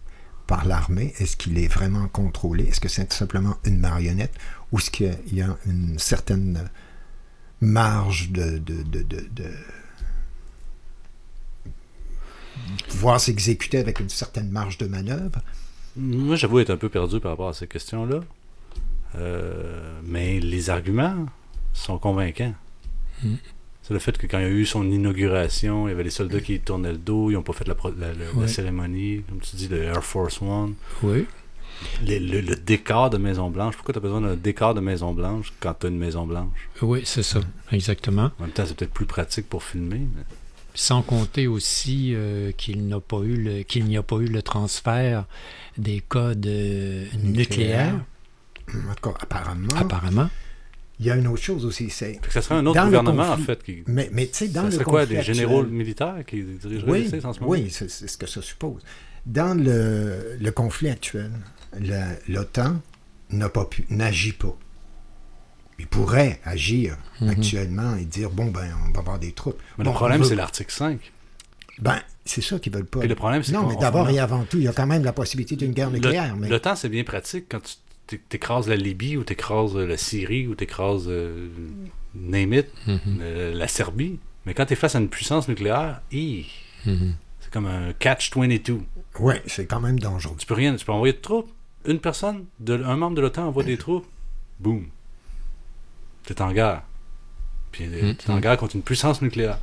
[0.52, 1.14] Par l'armée?
[1.20, 2.66] Est-ce qu'il est vraiment contrôlé?
[2.66, 4.34] Est-ce que c'est simplement une marionnette?
[4.74, 6.70] Ou est-ce qu'il y a une certaine
[7.62, 9.50] marge de, de, de, de, de
[12.90, 15.40] pouvoir s'exécuter avec une certaine marge de manœuvre?
[15.96, 18.20] Moi, j'avoue être un peu perdu par rapport à ces questions-là.
[19.16, 21.28] Euh, mais les arguments
[21.72, 22.56] sont convaincants.
[23.24, 23.36] Mm.
[23.84, 26.10] C'est le fait que quand il y a eu son inauguration, il y avait les
[26.12, 27.76] soldats qui tournaient le dos, ils n'ont pas fait la,
[28.48, 30.76] cérémonie, comme tu dis, de Air Force One.
[31.04, 31.26] Oui.
[32.04, 35.74] Les- le, le décor de Maison-Blanche, pourquoi tu as besoin d'un décor de Maison-Blanche quand
[35.80, 36.70] tu as une Maison-Blanche?
[36.84, 37.40] Oui, c'est ça,
[37.72, 38.30] exactement.
[38.40, 39.98] En même temps, c'est peut-être plus pratique pour filmer.
[40.16, 40.24] mais-
[40.76, 44.42] Sans compter aussi euh, qu'il n'a pas eu le qu'il n'y a pas eu le
[44.44, 45.26] transfert
[45.78, 48.00] des codes euh, nucléaires.
[48.70, 49.68] En tout cas, apparemment.
[49.76, 50.30] Apparemment.
[51.02, 52.18] Il y a une autre chose aussi, c'est...
[52.22, 53.64] Que ça serait un autre dans gouvernement, conflit- en fait.
[53.64, 53.84] Qui...
[53.88, 56.44] Mais, mais tu sais, dans ça le serait quoi, conflit des généraux actuel- militaires qui
[56.44, 57.52] dirigeraient Oui, en ce moment?
[57.52, 58.82] oui c'est c'est ce que ça suppose.
[59.26, 61.32] Dans le, le conflit actuel,
[62.28, 62.82] l'OTAN
[63.32, 64.56] n'a pas pu, n'agit pas.
[65.80, 67.30] Il pourrait agir Mhm.
[67.30, 69.60] actuellement et dire bon ben on va avoir des troupes.
[69.78, 71.12] Mais Bon, le problème, veut- c'est l'article 5.
[71.80, 73.00] Ben c'est ça qu'ils veulent pas.
[73.00, 75.04] Puis le problème, c'est non, mais d'abord et avant tout, il y a quand même
[75.04, 76.36] la possibilité d'une guerre nucléaire.
[76.36, 77.74] Le, mais le temps, c'est bien pratique quand tu
[78.20, 81.50] t'écrases la Libye ou t'écrases euh, la Syrie ou t'écrases euh,
[82.16, 83.00] name it, Mhm.
[83.22, 84.20] euh, la Serbie.
[84.46, 87.16] Mais quand tu es face à une puissance nucléaire, Mhm.
[87.40, 88.82] c'est comme un catch-22.
[89.20, 90.36] Oui, c'est quand même dangereux.
[90.38, 91.50] Tu peux rien, tu peux envoyer de troupes.
[91.86, 94.06] Une personne, de, un membre de l'OTAN envoie des troupes.
[94.60, 94.86] Boum.
[96.26, 96.84] T'es en guerre.
[97.72, 98.42] Puis euh, t'es en Mhm.
[98.42, 99.60] guerre contre une puissance nucléaire.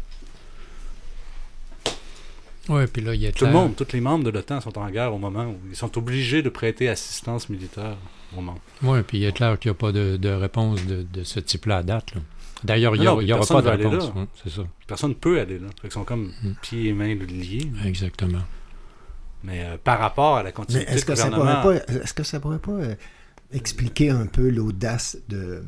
[2.69, 4.77] Oui, puis là, il y a Tout le monde, tous les membres de l'OTAN sont
[4.79, 7.97] en guerre au moment où ils sont obligés de prêter assistance militaire
[8.37, 8.59] au monde.
[8.83, 11.41] Oui, puis il est clair qu'il n'y a pas de, de réponse de, de ce
[11.41, 12.14] type-là à date.
[12.14, 12.21] là.
[12.64, 14.12] D'ailleurs, il n'y aura pas de réponse.
[14.43, 14.62] c'est ça.
[14.87, 15.69] Personne ne peut aller là.
[15.81, 16.51] Qu'ils sont comme Mm.
[16.61, 17.71] pieds et mains liés.
[17.87, 18.43] Exactement.
[19.45, 21.62] Mais euh, par rapport à la continuité est-ce du que, ça gouvernement...
[21.62, 22.95] pourrait pas, est-ce que ça pourrait pas euh,
[23.53, 25.62] expliquer un peu l'audace de,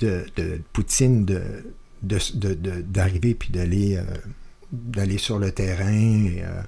[0.00, 1.40] de, de Poutine de,
[2.02, 4.02] de, de- de- d'arriver puis d'aller, euh,
[4.72, 6.62] d'aller sur le terrain et, euh,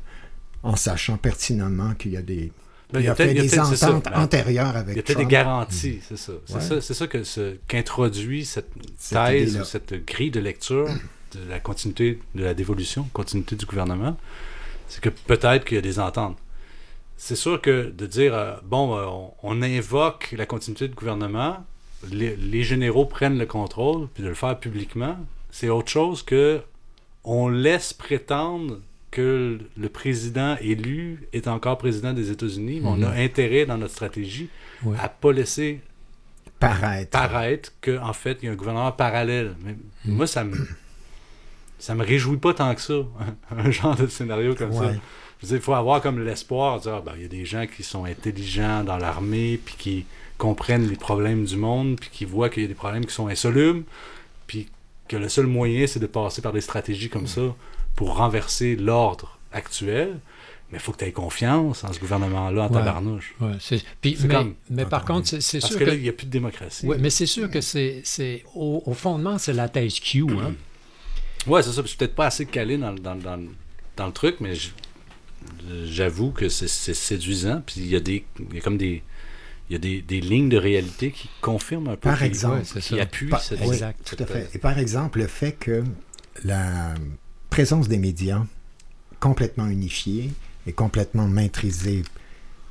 [0.63, 2.53] en sachant pertinemment qu'il y a des,
[2.93, 3.95] Ben, il a fait y a des peut-être- ça.
[3.95, 6.33] ententes Ben, antérieures avec Il y a peut-être des garanties, c'est ça.
[6.81, 7.23] C'est ça, que
[7.69, 8.71] qu'introduit cette
[9.11, 10.89] thèse ou cette grille de lecture
[11.33, 14.17] de la continuité, de la dévolution, continuité du gouvernement.
[14.89, 16.37] C'est que peut-être qu'il y a des ententes.
[17.17, 21.65] C'est sûr que de dire, euh, bon, euh, on, invoque la continuité du gouvernement,
[22.11, 25.17] les généraux prennent le contrôle, puis de le faire publiquement,
[25.51, 26.63] c'est autre chose que
[27.25, 28.79] on laisse prétendre
[29.11, 33.19] que le président élu est encore président des États-Unis, mais on a Mhm.
[33.21, 34.49] intérêt dans notre stratégie
[34.99, 35.81] à pas laisser
[36.59, 37.11] paraître.
[37.11, 39.55] paraître qu'en fait, il y a un gouvernement parallèle.
[39.65, 40.15] Mais Mhm.
[40.17, 40.57] moi, ça me
[41.79, 42.95] ça me réjouit pas tant que ça,
[43.57, 44.81] un genre de scénario comme ça.
[44.89, 45.01] Ouais.
[45.41, 47.29] Je veux dire, il faut avoir comme l'espoir de dire, ah, ben, il y a
[47.29, 50.05] des gens qui sont intelligents dans l'armée, puis qui
[50.37, 53.29] comprennent les problèmes du monde, puis qui voient qu'il y a des problèmes qui sont
[53.29, 53.85] insolubles,
[55.11, 57.43] que le seul moyen, c'est de passer par des stratégies comme ça
[57.97, 60.19] pour renverser l'ordre actuel.
[60.71, 62.75] Mais il faut que tu aies confiance en ce gouvernement-là, en Ouais.
[62.75, 63.35] tabarnouche.
[63.41, 63.57] Ouais,
[64.01, 65.91] puis, mais, comme- mais par contre, c'est, c'est Parce sûr que que...
[65.91, 66.87] là, il n'y a plus de démocratie.
[66.87, 68.05] Ouais, mais c'est sûr que c'est,
[68.55, 70.25] au, au fondement, c'est la thèse Q.
[70.31, 70.55] Hein?
[71.49, 71.81] Ouais, c'est ça.
[71.83, 73.49] Je suis peut-être pas assez calé dans, le- dans, dans, le-
[73.97, 74.53] dans le truc, mais
[75.85, 77.63] j'avoue que c'est séduisant.
[77.67, 79.03] Puis il y a des, il y a comme des,
[79.71, 82.63] il y a des, des lignes de réalité qui confirment un peu, Par qui, exemple,
[82.81, 84.51] qui appuient Par- cette, oui, tout à fait.
[84.53, 85.85] Et par exemple, le fait que
[86.45, 86.93] la
[87.51, 88.45] présence des médias
[89.21, 90.31] complètement unifiée
[90.67, 92.03] et complètement maîtrisée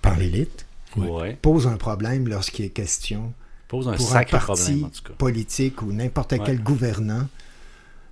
[0.02, 0.66] par l'élite
[0.97, 1.38] Ouais.
[1.41, 3.32] pose un problème lorsqu'il est question
[3.68, 5.14] Pose un pour sacré un parti problème, en tout cas.
[5.14, 6.41] politique ou n'importe Ouais.
[6.43, 7.28] quel gouvernant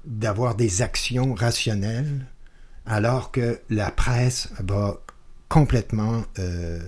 [0.05, 2.25] d'avoir des actions rationnelles
[2.85, 4.97] alors que la presse va
[5.49, 6.79] complètement euh,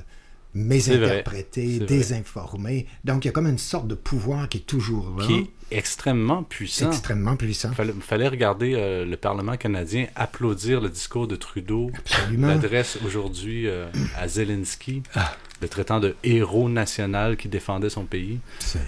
[0.98, 1.86] vrai.
[1.86, 2.88] désinformer.
[3.04, 5.26] Donc, il y a comme une sorte de pouvoir qui est toujours là.
[5.28, 6.90] qui est extrêmement puissant.
[6.90, 7.70] Extrêmement puissant.
[7.72, 12.48] Il fallait, fallait regarder euh, le Parlement canadien applaudir le discours de Trudeau, Absolument.
[12.48, 13.88] l'adresse aujourd'hui euh,
[14.18, 15.36] à Zelensky, Ah.
[15.62, 18.40] le traitant de héros national qui défendait son pays.
[18.60, 18.80] C'est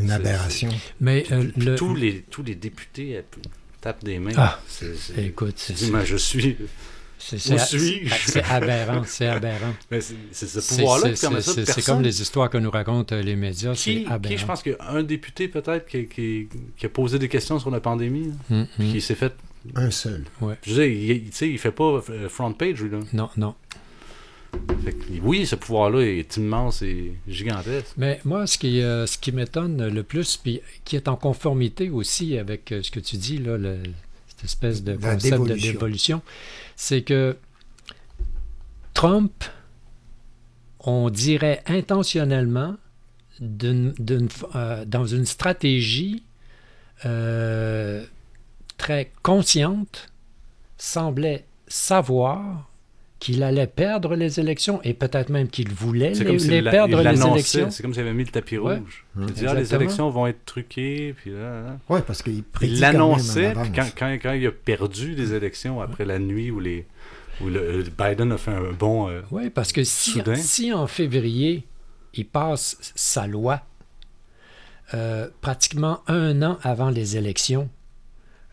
[0.00, 0.68] une aberration.
[1.00, 1.76] Mais euh, Puis le...
[1.76, 3.22] tous, les, tous les députés
[3.80, 4.32] tapent des mains.
[4.36, 6.56] Ah, C'est- c'est- écoute, c'est- je suis.
[7.18, 7.38] C'est,
[8.50, 9.74] aberrant, c'est aberrant.
[9.90, 11.52] Mais c'est ce pouvoir-là c'est- qui permet ça.
[11.52, 14.34] c'est- c'est Personne- comme les histoires que nous racontent euh, les médias, Qui, c'est aberrant.
[14.34, 17.28] qui, je pense qu'il y a un député peut-être qui, qui- qui a posé des
[17.28, 18.92] questions sur la pandémie, Mm, puis mm.
[18.92, 19.32] qui s'est fait.
[19.74, 20.24] Un seul.
[20.40, 20.54] Ouais.
[20.62, 22.98] Je veux dire, il, il- tu sais, il fait pas euh, front page, lui, là.
[23.12, 23.54] Non, non.
[24.84, 27.92] Fait que, oui, ce pouvoir-là est immense et gigantesque.
[27.96, 31.90] Mais moi, ce qui, euh, ce qui m'étonne le plus, puis qui est en conformité
[31.90, 33.78] aussi avec euh, ce que tu dis, là, le-
[34.46, 35.72] espèce de concept de dévolution.
[35.72, 36.22] dévolution,
[36.76, 37.36] c'est que
[38.94, 39.44] Trump,
[40.80, 42.76] on dirait intentionnellement,
[43.40, 46.22] d'une- d'une f- euh, dans une stratégie
[47.04, 48.06] euh,
[48.78, 50.10] très consciente,
[50.78, 52.70] semblait savoir
[53.18, 56.70] qu'il allait perdre les élections et peut-être même qu'il voulait les, comme s'il les l'a-
[56.70, 57.70] perdre il les élections.
[57.70, 58.76] C'est comme s'il avait mis le tapis Ouais.
[58.76, 59.04] rouge.
[59.16, 59.24] Hum.
[59.28, 61.78] Il dit, ah, les élections vont être truquées, puis là, là.
[61.88, 66.18] Oui, parce qu'il quand l'annonçait, quand, quand, quand il a perdu les élections après la
[66.18, 66.86] nuit où, les,
[67.40, 69.08] où le, euh, Biden a fait un bon.
[69.08, 71.64] euh, Oui, parce que si, si en février,
[72.12, 73.62] il passe sa loi,
[74.94, 77.68] euh, pratiquement un an avant les élections,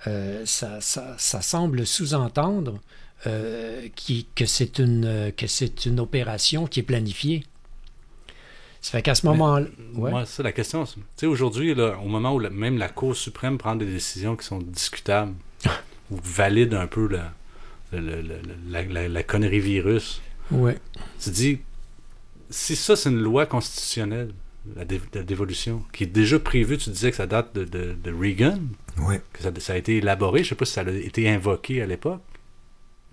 [0.08, 2.80] euh, ça, ça- ça semble sous-entendre
[3.28, 7.44] euh, qui- que c'est une, euh, que c'est une opération qui est planifiée.
[8.82, 9.68] Ça fait qu'à ce moment-là...
[9.96, 10.12] ouais.
[10.12, 10.84] Moi, c'est la question.
[10.84, 14.36] Tu sais, aujourd'hui, là, au moment où la- même la Cour suprême prend des décisions
[14.36, 15.34] qui sont discutables
[16.12, 17.34] ou valide un peu la,
[17.94, 20.22] le- le- le- la, la- la connerie virus,
[20.52, 20.78] Ouais.
[21.18, 21.60] tu te dis,
[22.50, 24.34] si ça, c'est une loi constitutionnelle,
[24.76, 27.94] la, dé- la dévolution, qui est déjà prévue, tu disais que ça date de, de-
[28.02, 28.60] de Reagan,
[28.98, 29.22] Ouais.
[29.32, 31.86] que ça, ça a été élaboré, je sais pas si ça a été invoqué à
[31.86, 32.22] l'époque.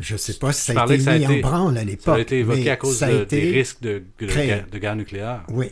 [0.00, 1.78] Je ne sais pas si ça a été que ça a mis été- en branle
[1.78, 2.04] à l'époque.
[2.04, 5.42] Ça a été évoqué mais à cause de- des risques de, guerre, de guerre nucléaire.
[5.48, 5.66] Oui.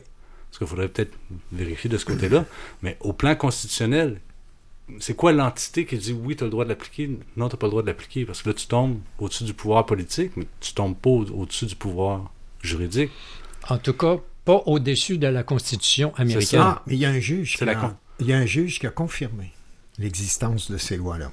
[0.50, 1.12] Parce qu'il faudrait peut-être
[1.52, 2.44] vérifier de ce côté-là.
[2.82, 4.20] Mais au plan constitutionnel,
[5.00, 7.58] c'est quoi l'entité qui dit oui, tu as le droit de l'appliquer, non, tu n'as
[7.58, 8.24] pas le droit de l'appliquer?
[8.24, 11.66] Parce que là, tu tombes au-dessus du pouvoir politique, mais tu tombes pas au- au-dessus
[11.66, 13.10] du pouvoir juridique.
[13.68, 16.60] En tout cas, pas au-dessus de la Constitution américaine.
[16.62, 18.38] Ah, mais il y a un juge, qui C'est la a, con- il y a
[18.38, 19.52] un juge qui a confirmé
[19.98, 21.30] l'existence de ces lois-là.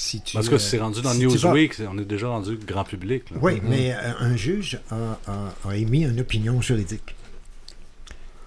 [0.00, 0.34] Si tu...
[0.34, 2.84] Parce que euh, c'est rendu dans si tu vas- Newsweek, on est déjà rendu grand
[2.84, 3.28] public.
[3.30, 3.36] là.
[3.42, 3.68] Oui, Mhm.
[3.68, 7.14] mais euh, un juge a, a- a émis une opinion juridique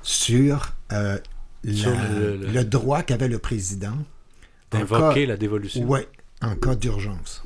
[0.02, 1.18] sur, euh,
[1.64, 3.98] la- Sur le, le- le- droit qu'avait le président
[4.74, 5.86] en D'invoquer la dévolution.
[5.88, 6.00] Oui,
[6.42, 7.44] en cas d'urgence.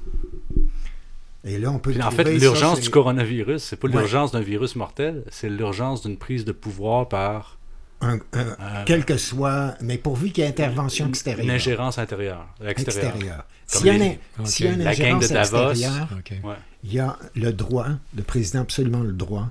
[1.44, 3.94] Et là, on peut en fait, l'urgence du coronavirus, c'est pas Ouais.
[3.94, 7.57] l'urgence d'un virus mortel, c'est l'urgence d'une prise de pouvoir par
[8.00, 11.44] Un- un- Euh, quel que soit, mais pourvu qu'il y ait intervention extérieure.
[11.46, 13.14] une ingérence intérieure, extérieure.
[13.16, 13.46] Extérieure.
[13.66, 15.72] S'il y a une- s'il y a une la de ingérence Davos.
[15.72, 16.08] extérieure,
[16.44, 16.56] Ouais.
[16.84, 19.50] il y a le droit, le président a absolument le droit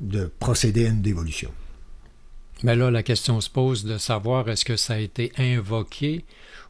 [0.00, 1.50] de procéder à une dévolution.
[2.62, 6.24] Mais là, la question se pose de savoir est-ce que ça a été invoqué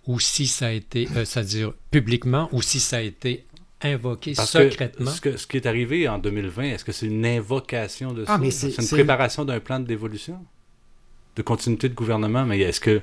[0.07, 3.45] ou si ça a été, euh, c'est-à-dire publiquement, ou si ça a été
[3.83, 5.11] invoqué Parce que secrètement.
[5.11, 8.39] ce, que- ce qui est arrivé en 2020, est-ce que c'est une invocation de Ah,
[8.39, 8.51] ça?
[8.51, 10.39] C'est une préparation d'un plan de dévolution?
[11.37, 13.03] De continuité de gouvernement, mais est-ce que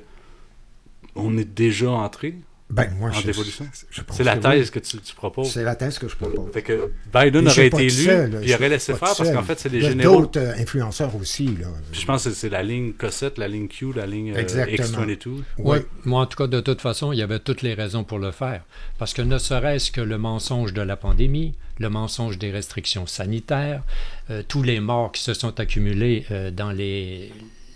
[1.14, 2.34] on est déjà entré
[2.70, 3.66] Ben, moi, en je- dévolution?
[4.10, 4.70] C'est la thèse oui.
[4.70, 5.50] que tu, tu proposes.
[5.52, 6.52] C'est la thèse que je propose.
[6.52, 9.58] Fait que Biden aurait été élu, seul, puis il aurait laissé faire parce qu'en fait,
[9.58, 10.20] c'est les Il y a généraux.
[10.20, 11.46] d'autres euh, influenceurs aussi.
[11.46, 11.68] Là.
[11.90, 15.04] Puis je pense que c'est la ligne Cossette, la ligne Q, la ligne euh, Exactement.
[15.06, 15.42] X22.
[15.58, 18.18] Oui, moi en tout cas, de toute façon, il y avait toutes les raisons pour
[18.18, 18.62] le faire.
[18.98, 23.82] Parce que ne serait-ce que le mensonge de la pandémie, le mensonge des restrictions sanitaires,
[24.30, 27.32] euh, tous les morts qui se sont accumulés euh, dans les,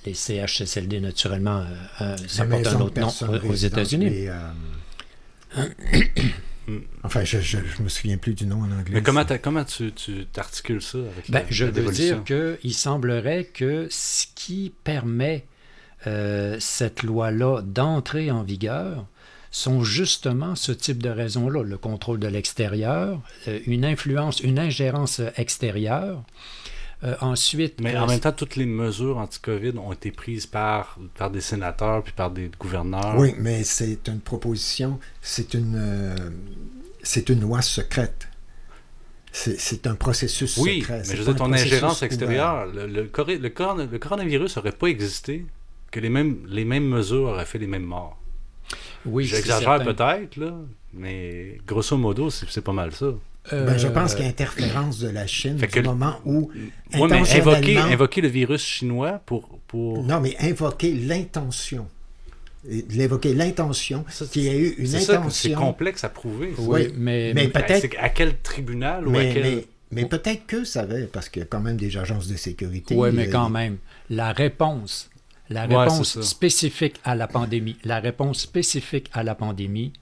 [0.06, 1.66] les CHSLD, naturellement, euh,
[2.00, 4.28] euh, ça porte un autre nom aux- États-Unis.
[4.28, 4.48] euh,
[7.02, 8.94] enfin, je, je me souviens plus du nom en anglais.
[8.94, 13.44] Mais comment, tu, tu t'articules ça avec Ben, la, je la veux dire qu'il semblerait
[13.44, 15.44] que ce qui permet
[16.06, 19.06] euh, cette loi-là d'entrer en vigueur
[19.50, 25.20] sont justement ce type de raisons-là, le contrôle de l'extérieur, euh, une influence, une ingérence
[25.36, 26.22] extérieure.
[27.04, 30.98] Euh, ensuite, Mais euh, en même temps, toutes les mesures anti-COVID ont été prises par,
[31.16, 33.16] par des sénateurs puis par des gouverneurs.
[33.18, 36.14] Oui, mais c'est une proposition, c'est une, euh,
[37.02, 38.28] c'est une loi secrète.
[39.34, 40.98] C'est c'est un processus Oui, secret.
[40.98, 43.08] mais c'est je veux dire, ton ingérence extérieure, le, le,
[43.40, 45.46] le corona- le coronavirus n'aurait pas existé
[45.90, 48.18] que les mêmes, les mêmes mesures auraient fait les mêmes morts.
[49.06, 50.52] Oui, J'exagère peut-être, là,
[50.92, 53.06] mais grosso modo, c'est c'est pas mal ça.
[53.50, 56.20] Ben, je Euh, pense qu'il y a interférence de la Chine Fait du que- moment
[56.24, 59.48] où Oui, mais invoquer, intentionnellement- invoquer le virus chinois pour...
[59.66, 60.04] pour...
[60.04, 61.88] Non, mais invoquer l'intention.
[62.90, 65.30] L'évoquer l'intention, qu'il y a eu une ça, intention.
[65.30, 66.52] c'est complexe à prouver.
[66.54, 66.62] ça.
[66.62, 67.96] Oui, mais, mais À- peut-être.
[67.98, 69.42] À quel tribunal ou à Mais, quel...
[69.42, 72.94] mais, mais peut-être qu'eux savaient, parce qu'il y a quand même des agences de sécurité.
[72.94, 73.78] Oui, mais euh, quand même,
[74.10, 75.10] la réponse,
[75.50, 76.22] la réponse ça.
[76.22, 79.92] spécifique à la pandémie, la réponse spécifique à la pandémie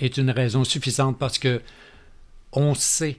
[0.00, 1.60] est une raison suffisante parce que
[2.56, 3.18] on sait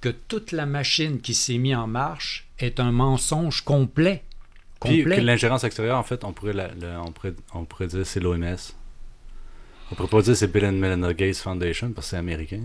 [0.00, 4.24] que toute la machine qui s'est mise en marche est un mensonge complet.
[4.82, 5.16] Puis Complet.
[5.16, 8.18] que l'ingérence extérieure, en fait, on pourrait, la- la- on pourrait, on pourrait dire c'est
[8.20, 8.56] l'OMS.
[9.90, 12.62] On pourrait pas dire c'est Bill and Melinda Gates Foundation parce que c'est américain.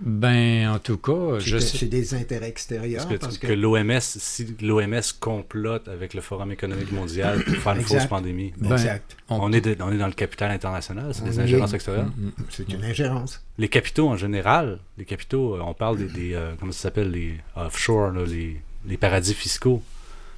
[0.00, 1.78] Ben, en tout cas, je sais.
[1.78, 3.02] C'est des intérêts extérieurs.
[3.06, 7.72] Parce que, parce que l'OMS, si l'OMS complote avec le Forum économique mondial pour faire
[7.74, 7.98] une Exact.
[8.00, 9.16] fausse pandémie, Ben, Exact.
[9.28, 12.06] on, est de- on est dans le capital international, c'est des ingérences est- extérieures.
[12.16, 13.42] Mm, C'est une ingérence.
[13.58, 17.10] Les capitaux en général, les capitaux, euh, on parle des, des, euh, comment ça s'appelle,
[17.10, 19.82] les offshore, là, les, les paradis fiscaux.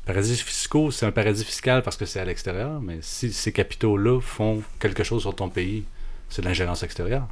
[0.07, 4.21] Paradis fiscaux, c'est un paradis fiscal parce que c'est à l'extérieur, mais si ces capitaux-là
[4.21, 5.85] font quelque chose sur ton pays,
[6.31, 7.29] c'est de l'ingérence extérieure.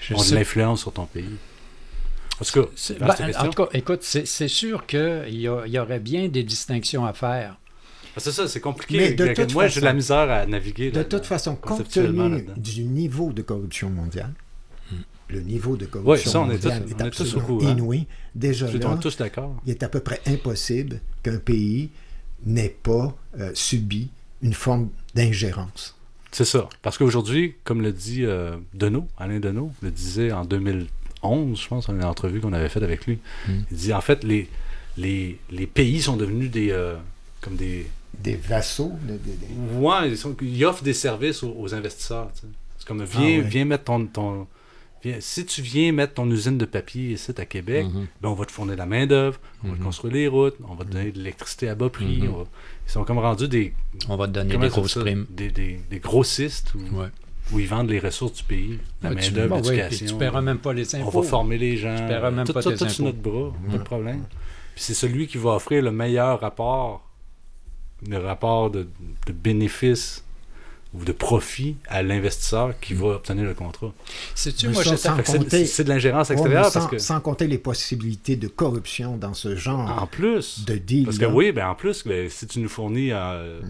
[0.00, 1.24] Je ont de sais- l'influence sur ton pays.
[2.40, 5.42] En tout cas, C'est- vaste ben, en tout cas, écoute, c'est c'est sûr qu'il y,
[5.42, 7.58] y aurait bien des distinctions à faire.
[8.16, 8.96] Ah, C'est ça, c'est compliqué.
[8.96, 10.90] Mais de Moi, toute j'ai façon- de la misère à naviguer.
[10.90, 12.54] De toute façon, compte conceptuellement, tenu là-dedans.
[12.56, 14.32] du niveau de corruption mondiale,
[15.28, 17.24] le niveau de Ouais, corruption ça, on est tous- mondiale on est, est tous au
[17.38, 17.70] absolument courant.
[17.70, 18.06] inouï.
[18.34, 19.54] Déjà Je- là, tous d'accord.
[19.66, 21.90] il est à peu près impossible qu'un pays
[22.46, 24.08] n'ait pas euh, subi
[24.42, 25.96] une forme d'ingérence.
[26.32, 26.68] C'est ça.
[26.82, 31.86] Parce qu'aujourd'hui, comme le dit euh, Deneau, Alain Deneau, le disait en 2011, je pense,
[31.88, 33.18] dans une entrevue qu'on avait faite avec lui,
[33.48, 33.52] Mm.
[33.70, 34.48] il dit en fait, les,
[34.96, 36.70] les, les pays sont devenus des.
[36.70, 36.96] euh,
[37.40, 37.86] comme des.
[38.18, 38.92] Des vassaux.
[39.04, 42.30] de- de- de- Ouais, ils, sont- ils offrent des services aux, aux investisseurs.
[42.34, 43.40] C'est comme viens, Ah ouais.
[43.40, 44.04] viens mettre ton.
[44.06, 44.46] ton
[45.02, 48.06] viens- si tu viens mettre ton usine de papier ici à Québec, Mhm.
[48.20, 49.84] ben, on va te fournir de la main-d'œuvre, on va te Mhm.
[49.84, 52.18] construire les routes, on va te donner de l'électricité à bas prix.
[52.22, 52.28] Mhm.
[52.34, 52.46] on va-
[52.90, 53.72] Ils sont comme rendus des.
[54.08, 55.00] On va te donner des ça s'appelle grosses ça?
[55.00, 55.26] primes.
[55.30, 57.06] Des, des, des grossistes où, Ouais.
[57.52, 60.06] où ils vendent les ressources du pays, la Ouais, tu- main-d'œuvre, ouais, l'éducation.
[60.08, 61.22] tu paieras même pas les On impôts.
[61.22, 61.94] va former les gens.
[61.96, 63.16] Tu paieras même tout, pas tout, tes tout sur impôts.
[63.16, 64.24] notre bras, pas de problème.
[64.74, 67.08] Puis c'est celui qui va offrir le meilleur rapport,
[68.08, 68.88] le rapport de,
[69.26, 70.24] de bénéfice
[70.92, 73.92] ou de profit à l'investisseur qui va obtenir le contrat.
[74.34, 79.16] Ça, c'est- de l'ingérence Ouais, extérieure parce sans, que- sans compter les possibilités de corruption
[79.16, 81.04] dans ce genre En plus, de deal.
[81.04, 83.60] parce que oui, ben en plus, ben, si tu nous fournis euh,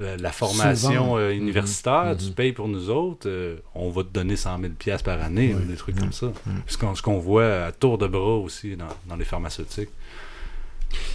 [0.00, 1.18] la, la formation Souvent.
[1.18, 2.16] euh, universitaire, Mhm.
[2.18, 5.54] tu payes pour nous autres, euh, on va te donner 100 000 pièces par année
[5.54, 6.30] ou des trucs comme ça.
[6.66, 9.88] Ce qu'on ce qu'on voit à tour de bras aussi dans, dans les pharmaceutiques.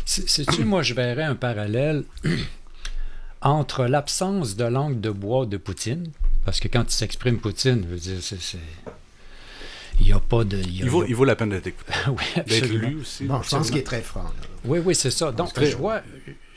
[0.05, 2.03] C'est- Sais-tu, moi, je verrais un parallèle
[3.41, 6.11] entre l'absence de langue de bois de Poutine,
[6.45, 8.39] parce que quand il s'exprime Poutine, je veux dire, c'est.
[8.41, 8.57] c'est-
[9.99, 10.57] Il n'y a pas de.
[10.57, 11.91] Il, a- Il vaut, il vaut la peine d'être écouté.
[12.07, 12.87] oui, D'être absolument.
[12.89, 13.25] lu aussi.
[13.25, 14.23] Bon, je pense qu'il est très franc.
[14.23, 14.29] là.
[14.65, 15.31] Oui, oui, c'est ça.
[15.31, 16.01] Donc, Très- je vois.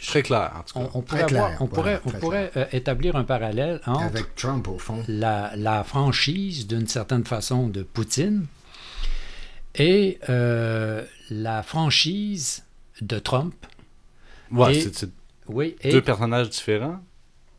[0.06, 0.90] Très clair, en tout cas.
[0.94, 4.02] On, on Très pourrait, clair, avoir- on pourrait, on pourrait euh, établir un parallèle entre
[4.02, 5.02] Avec Trump, au fond.
[5.08, 8.46] la, la franchise, d'une certaine façon, de Poutine
[9.74, 12.64] et euh, la franchise
[13.00, 13.54] de Trump.
[14.52, 15.10] Ouais, Et- c'est- c'est
[15.48, 17.00] oui, et deux personnages différents,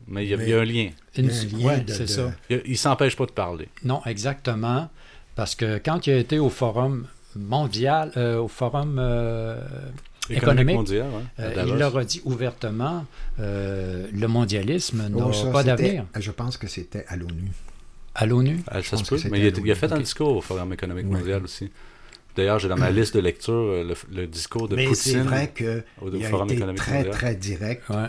[0.08, 0.90] mais il y a, il y a un lien.
[1.18, 1.30] une-
[1.66, 2.32] ouais, de- c'est de- ça.
[2.50, 3.70] Il ne s'empêche pas de parler.
[3.84, 4.90] Non, exactement.
[5.36, 9.60] Parce que quand il a été au forum mondial, euh, au forum euh,
[10.30, 13.06] Économique économique, mondial, ouais, euh, il leur a dit ouvertement
[13.40, 16.06] euh, le mondialisme n'a Oh, ça, pas d'avenir.
[16.18, 17.52] Je pense que c'était à l'ONU.
[18.16, 18.64] À l'ONU?
[18.68, 20.72] Ah, ça se peut, mais il a, à il a fait un discours au Forum
[20.74, 21.20] économique Ouais.
[21.20, 21.70] mondial aussi.
[22.36, 25.20] D'ailleurs, j'ai dans ma liste de lecture euh, le, le discours de Mais Poutine c'est
[25.20, 27.14] vrai qu'il au, au a Forum été économique très, mondial.
[27.14, 27.90] très direct.
[27.90, 28.08] Ouais.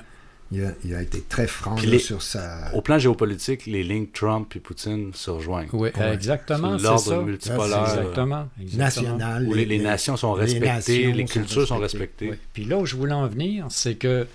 [0.53, 2.71] Il, a, il a été très franc Puis là, les- sur sa...
[2.73, 5.69] Au plan géopolitique, les lignes Trump et Poutine se rejoignent.
[5.73, 6.13] Oui, Ouais.
[6.15, 7.81] exactement, l'ordre multipolaire.
[7.83, 8.49] Exactement.
[8.61, 8.85] exactement.
[8.85, 9.47] nationale.
[9.49, 12.27] Où les, les nations sont respectées, les, cultures sont respectées.
[12.29, 12.49] respectées.
[12.53, 14.27] Puis là où je voulais en venir, c'est que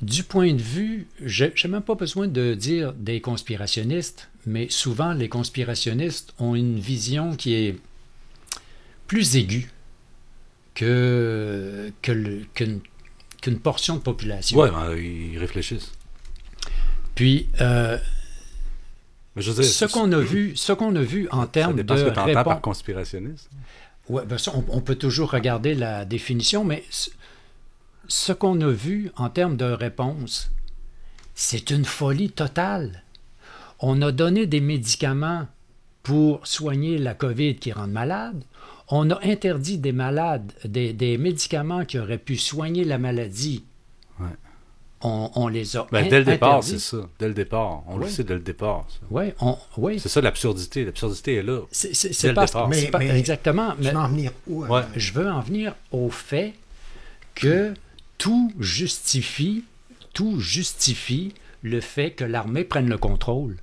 [0.00, 5.12] du point de vue, j'ai j'ai même pas besoin de dire des conspirationnistes, mais souvent
[5.12, 7.76] les conspirationnistes ont une vision qui est
[9.08, 9.68] plus aiguë
[10.74, 12.80] que que le- qu'une
[13.42, 14.58] qu'une portion de population.
[14.58, 15.92] Ouais, ben, ils réfléchissent.
[17.14, 17.98] Puis euh,
[19.36, 22.10] je dire, ce qu'on a vu, ce qu'on a vu en termes de ce que
[22.10, 22.60] tu entends par réponse.
[22.62, 23.48] conspirationniste.
[24.08, 27.10] Ouais, ben ça, on, on peut toujours regarder la définition, mais ce,
[28.08, 30.50] ce qu'on a vu en termes de réponse,
[31.34, 33.02] c'est une folie totale.
[33.80, 35.46] On a donné des médicaments
[36.02, 38.42] pour soigner la COVID qui rend malade.
[38.90, 43.64] On a interdit des malades, des, des médicaments qui auraient pu soigner la maladie.
[44.18, 44.26] Ouais.
[45.02, 46.70] On, on les a Ben, dès le départ, interdits.
[46.80, 47.08] c'est ça.
[47.20, 47.82] Dès le départ.
[47.86, 48.86] On le sait dès le départ.
[48.88, 48.98] ça.
[49.10, 50.00] Oui, on, oui.
[50.00, 50.84] C'est ça l'absurdité.
[50.84, 51.60] L'absurdité est là.
[51.70, 52.68] C'est- pas, départ.
[52.72, 53.72] c'est pas- exactement.
[53.76, 54.62] Tu mais- veux en venir où?
[54.62, 54.78] Ouais.
[54.78, 54.84] alors?
[54.96, 56.54] Je veux en venir au fait
[57.36, 57.74] que
[58.16, 59.64] tout justifie,
[60.14, 61.32] tout justifie
[61.62, 63.56] le fait que l'armée prenne le contrôle.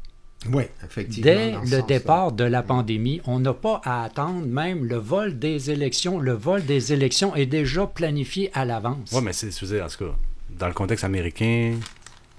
[0.52, 1.24] Oui, effectivement.
[1.32, 5.72] Dès le départ de la pandémie, on n'a pas à attendre même le vol des
[5.72, 6.20] élections.
[6.20, 9.10] Le vol des élections est déjà planifié à l'avance.
[9.14, 10.16] Oui, mais c'est, je veux dire, en tout cas,
[10.60, 11.76] dans le contexte américain,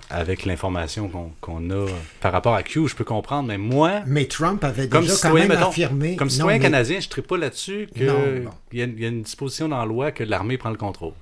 [0.08, 1.86] avec l'information qu'on, a
[2.20, 5.18] par rapport à Q, je peux comprendre, mais moi, Mais Trump avait comme déjà quand
[5.28, 6.16] citoyen, même mettons, affirmé...
[6.16, 9.22] comme Non, citoyen mais- canadien, je ne pas là-dessus qu'il Non, y, y a une
[9.22, 11.12] disposition dans la loi que l'armée prend le contrôle.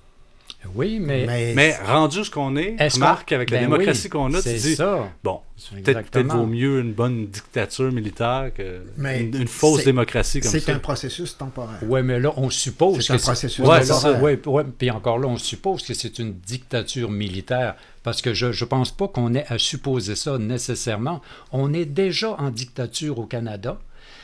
[0.75, 4.03] Oui, mais, Mais, Mais rendu ce qu'on est, Est-ce remarque qu'on- avec la ben démocratie
[4.05, 5.09] oui, qu'on a, tu c'est dis, ça.
[5.23, 5.41] bon,
[5.85, 8.51] peut-être, vaut mieux une bonne dictature militaire
[8.97, 10.73] Mais qu'une une fausse c'est- démocratie comme c'est ça.
[10.73, 11.79] un processus temporaire.
[11.83, 14.17] Oui, mais là, on suppose C'est un processus Ouais, temporaire.
[14.17, 18.33] c'est ouais, ouais, puis encore là, on suppose que c'est une dictature militaire, parce que
[18.35, 21.21] je ne pense pas qu'on ait à supposer ça nécessairement.
[21.53, 23.79] On est déjà en dictature au Canada,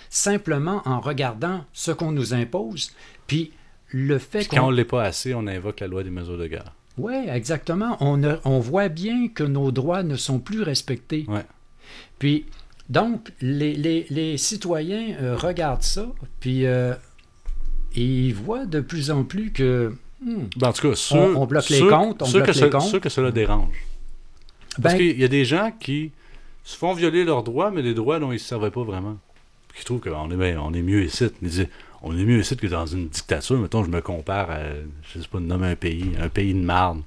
[0.09, 2.91] simplement en regardant ce qu'on nous impose,
[3.27, 3.53] puis
[3.93, 4.71] le fait Puis quand on qu'on...
[4.73, 6.73] ne l'est pas assez, on invoque la loi des mesures de guerre.
[6.99, 7.97] Oui, exactement.
[8.01, 11.25] On, a- on voit bien que nos droits ne sont plus respectés.
[11.29, 11.45] Ouais.
[12.19, 12.47] Puis,
[12.89, 16.07] donc, les, les- les citoyens euh, regardent ça,
[16.41, 16.95] puis euh,
[17.95, 19.95] ils voient de plus en plus que...
[20.25, 22.51] hmm, Ben, en tout cas, ceux, On- on bloque les ceux- comptes, on bloque que
[22.53, 22.83] les ce- comptes.
[22.83, 23.75] Ceux que cela dérange.
[24.83, 26.13] Parce Ben- qu'il y a des gens qui
[26.65, 29.17] se font violer leurs droits, mais des droits dont ils ne se servaient pas vraiment.
[29.75, 31.27] Qui trouvent qu'on est, ben, on est mieux ici.
[31.43, 31.69] Ils disent,
[32.03, 33.59] on est mieux ici que dans une dictature.
[33.59, 34.61] Mettons, je me compare à,
[35.13, 37.03] je sais pas, nommer un pays, un pays de marde.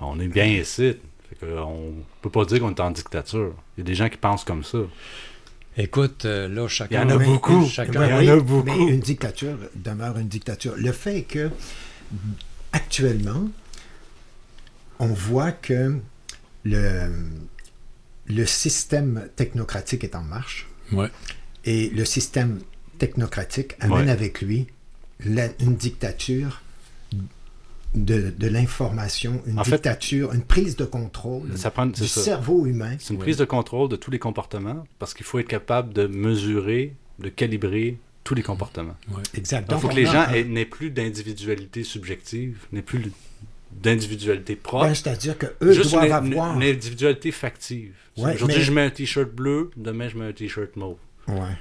[0.00, 0.96] On est bien ici.
[1.28, 3.54] Fait que on peut pas dire qu'on est en dictature.
[3.76, 4.78] Il y a des gens qui pensent comme ça.
[5.76, 7.02] Écoute, euh, là, chacun...
[7.04, 7.64] Il y en a Mais- beaucoup.
[7.66, 8.20] Chacun...
[8.20, 8.64] Il y en a beaucoup.
[8.66, 10.74] Mais une dictature demeure une dictature.
[10.76, 11.50] Le fait est que,
[12.72, 13.48] actuellement,
[14.98, 15.98] on voit que
[16.64, 17.10] le,
[18.26, 20.68] le système technocratique est en marche.
[20.92, 21.08] Ouais.
[21.64, 22.60] Et le système
[23.06, 24.10] technocratique amène Ouais.
[24.10, 24.66] avec lui
[25.24, 26.62] la- une dictature
[27.94, 32.08] de, de l'information, une En fait, dictature, une prise de contrôle Ça prend- c'est du
[32.08, 32.22] ça.
[32.22, 32.94] cerveau humain.
[32.98, 36.06] C'est une prise de contrôle de tous les comportements parce qu'il faut être capable de
[36.06, 38.96] mesurer, de calibrer tous les comportements.
[39.34, 39.66] Exact.
[39.66, 43.02] Il Donc, faut que les gens un- n'aient plus d'individualité subjective, n'aient plus
[43.72, 44.86] d'individualité propre.
[44.86, 47.92] Ben, c'est-à-dire que eux Juste doivent une, avoir- une individualité factive.
[48.16, 50.96] Ouais, Aujourd'hui, mais- je mets un t-shirt bleu, demain, je mets un t-shirt mauve.
[51.28, 51.56] Ouais.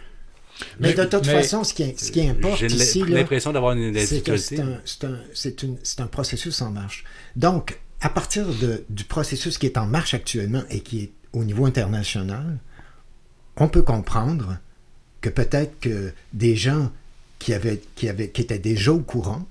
[0.80, 3.98] Mais, de toute façon, ce qui, ce qui importe J'ai ici, là, l'impression d'avoir une
[4.00, 5.20] c'est que c'est un, un-
[5.64, 7.04] une- un processus en marche.
[7.36, 11.44] Donc, à partir de- du processus qui est en marche actuellement et qui est au
[11.44, 12.58] niveau international,
[13.58, 14.58] on peut comprendre
[15.22, 16.92] que peut-être que des gens
[17.40, 19.48] qui, avaient, qui, avaient, qui étaient déjà au courant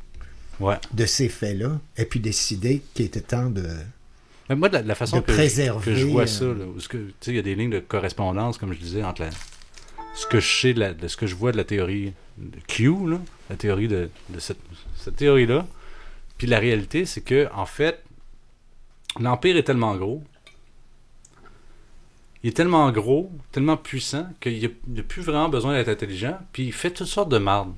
[0.59, 0.77] Ouais.
[0.93, 3.67] de ces faits-là aient pu décider qu'il était temps de...
[4.49, 6.27] Mais moi, de la, de la façon de que, je- préserver, que je vois euh,
[6.27, 6.45] ça,
[7.21, 9.31] sais, il y a des lignes de correspondance, comme je disais, entre la-
[10.15, 13.19] ce que je sais, de, ce que je vois de la théorie de Q, là,
[13.49, 15.67] la théorie de, cette, théorie-là,
[16.39, 18.03] puis la réalité, c'est que, en fait,
[19.19, 20.23] l'Empire est tellement gros,
[22.43, 26.67] il est tellement gros, tellement puissant, qu'il n'y a, plus vraiment besoin d'être intelligent, puis
[26.67, 27.75] il fait toutes sortes de marde.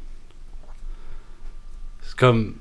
[2.03, 2.57] C'est comme.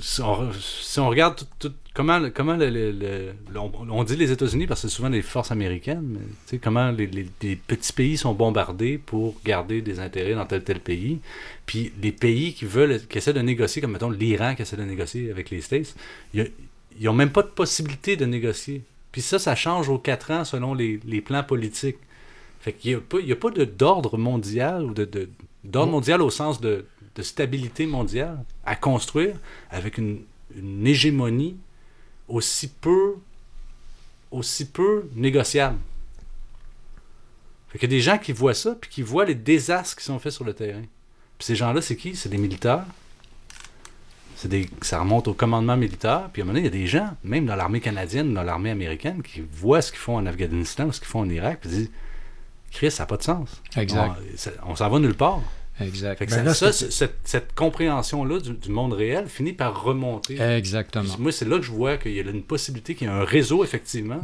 [0.00, 4.66] Si on, regarde tout- comment, comment le- le- le- le- on, on dit les États-Unis
[4.66, 6.18] parce que c'est souvent les forces américaines,
[6.52, 10.62] mais comment les, les- les petits pays sont bombardés pour garder des intérêts dans tel
[10.64, 11.20] tel pays.
[11.66, 14.84] Puis les pays qui veulent, qui essaient de négocier, comme mettons l'Iran qui essaie de
[14.84, 15.94] négocier avec les States,
[16.34, 16.50] ils
[17.00, 18.82] n'ont même pas de possibilité de négocier.
[19.12, 21.98] Puis ça, ça change aux quatre ans selon les, les plans politiques.
[22.60, 25.28] Fait qu'il n'y a pas, il y a pas d'ordre mondial ou de, de-
[25.64, 26.86] d'ordre mondial au sens de,
[27.16, 29.34] de stabilité mondiale à construire
[29.70, 30.20] avec une,
[30.56, 31.56] une hégémonie
[32.32, 33.16] aussi peu
[34.30, 35.78] aussi peu négociable.
[37.68, 40.04] Fait qu'il y a des gens qui voient ça puis qui voient les désastres qui
[40.04, 40.82] sont faits sur le terrain.
[41.38, 42.16] Puis ces gens-là, c'est qui?
[42.16, 42.84] C'est des militaires.
[44.36, 46.30] C'est des, ça remonte au commandement militaire.
[46.32, 48.42] Puis à un moment donné, il y a des gens, même dans l'armée canadienne, dans
[48.42, 51.58] l'armée américaine, qui voient ce qu'ils font en Afghanistan ou ce qu'ils font en Irak,
[51.60, 51.90] puis disent
[52.70, 53.60] Chris, ça n'a pas de sens.
[53.76, 54.14] Exact.
[54.64, 55.42] On, on s'en va nulle part.
[55.80, 56.18] Exact.
[56.18, 59.82] Fait que Ben ça- là, ça, cette, cette compréhension-là du, du monde réel finit par
[59.82, 60.40] remonter.
[60.40, 61.04] Exactement.
[61.04, 63.14] Puis Moi, c'est là que je vois qu'il y a une possibilité, qu'il y a
[63.14, 64.20] un réseau, effectivement,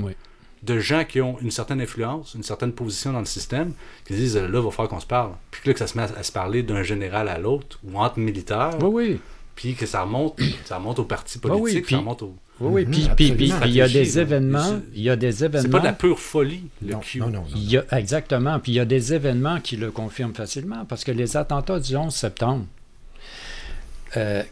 [0.62, 3.72] de gens qui ont une certaine influence, une certaine position dans le système,
[4.06, 5.32] qui disent là, il va falloir qu'on se parle.
[5.50, 7.78] Puis que là, que ça se met à, à se parler d'un général à l'autre,
[7.84, 8.76] ou entre militaires.
[8.82, 9.20] Oui, oui.
[9.54, 12.34] Puis que ça remonte, ça remonte au parti Oui, politique, oui, puis- ça remonte au.
[12.60, 15.14] Oui, oui, Mhm, puis, puis, puis- puis il y a des événements, il y a
[15.16, 15.62] des événements.
[15.62, 17.20] C'est pas de la pure folie, le Non, Q.
[17.20, 17.44] non, non.
[17.54, 18.58] Il y a, exactement.
[18.58, 21.94] Puis il y a des événements qui le confirment facilement, parce que les attentats du
[21.96, 22.64] 11 septembre,
[24.16, 24.42] euh,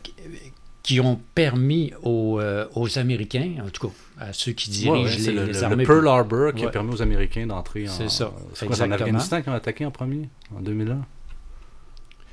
[0.82, 5.02] qui- ont permis aux, euh, aux Américains, en tout cas à ceux qui dirigent Ouais,
[5.04, 5.76] ouais, les, c'est le, les le- armées...
[5.84, 7.90] le Pearl Harbor qui a permis aux Américains d'entrer en.
[7.92, 8.92] C'est ça, C'est quoi, c'est en.
[8.92, 11.04] Afghanistan qui ont attaqué en premier, en 2001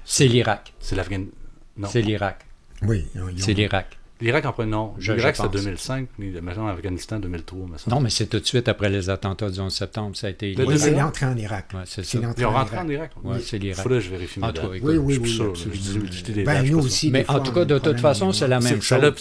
[0.06, 0.72] C'est l'Irak.
[0.80, 1.36] C'est l'Afghanistan.
[1.78, 1.88] Non.
[1.92, 2.46] C'est l'Irak.
[2.84, 3.98] Oui, ont- C'est l'Irak.
[4.22, 4.94] L'Irak en premier, non.
[5.00, 5.64] L'Irak, c'était pense.
[5.64, 7.60] 2005, mais maintenant l'Afghanistan, 2003.
[7.68, 7.96] me semble.
[7.96, 10.16] Non, mais c'est tout de suite après les attentats du 11 septembre.
[10.16, 11.66] Ça a été Oui, c'est l'entrée en Irak.
[11.74, 12.20] Ouais, c'est ça.
[12.20, 12.86] l'entrée Ils ont rentré Irak.
[12.86, 13.12] en Irak.
[13.24, 13.84] Ouais, c'est l'Irak.
[13.84, 14.76] Faudrait que je vérifie mes En tout cas, dates.
[14.78, 15.56] écoute, Oui, oui, Je suis oui, sûr.
[15.56, 18.60] Je dis- des Ben, nous aussi, Mais en tout cas, de toute façon, c'est la
[18.60, 19.14] même chose.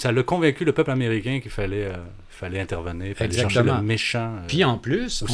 [0.00, 1.96] ça l'a- convaincu le peuple américain qu'il fallait, euh,
[2.28, 3.76] fallait intervenir, fallait chercher Exactement.
[3.78, 4.36] le méchant.
[4.38, 5.24] euh, Puis en plus,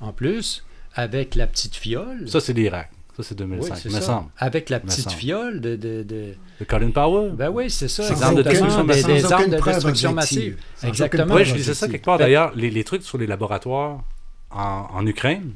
[0.00, 0.64] en plus,
[0.94, 2.28] avec la petite fiole...
[2.28, 2.90] Ça, c'est l'Irak.
[3.22, 4.00] Ça, c'est Oui, 2005, c'est me ça.
[4.02, 4.28] semble.
[4.38, 5.76] Avec la petite fiole de...
[5.76, 7.32] de, de- De Colin Powell.
[7.32, 8.08] Ben oui, c'est ça.
[8.08, 9.06] Des armes de destruction Des, massive.
[9.06, 10.56] des Sans armes de destruction massive.
[10.82, 11.34] Exactement.
[11.34, 12.18] Oui, je disais ça quelque part.
[12.18, 14.00] D'ailleurs, les, les trucs sur les laboratoires
[14.50, 15.52] en, en Ukraine,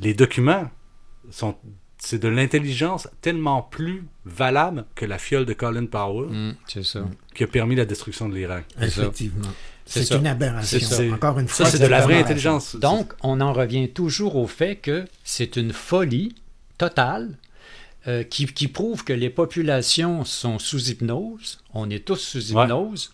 [0.00, 0.70] les documents
[1.30, 1.56] sont.
[1.98, 7.00] C'est de l'intelligence tellement plus valable que la fiole de Colin Powell Mm, ça.
[7.34, 8.64] qui a permis la destruction de l'Irak.
[8.80, 9.48] Effectivement.
[9.84, 10.78] C'est une aberration.
[11.14, 12.76] Encore une ça, fois, c'est de la vraie intelligence.
[12.76, 16.34] Donc, on en revient toujours au fait que c'est une folie
[16.76, 17.30] totale
[18.06, 21.58] euh, qui, qui prouve que les populations sont sous hypnose.
[21.74, 22.64] On est tous sous Ouais.
[22.64, 23.12] hypnose.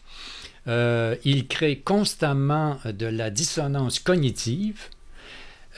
[0.67, 4.81] Euh, il crée constamment de la dissonance cognitive.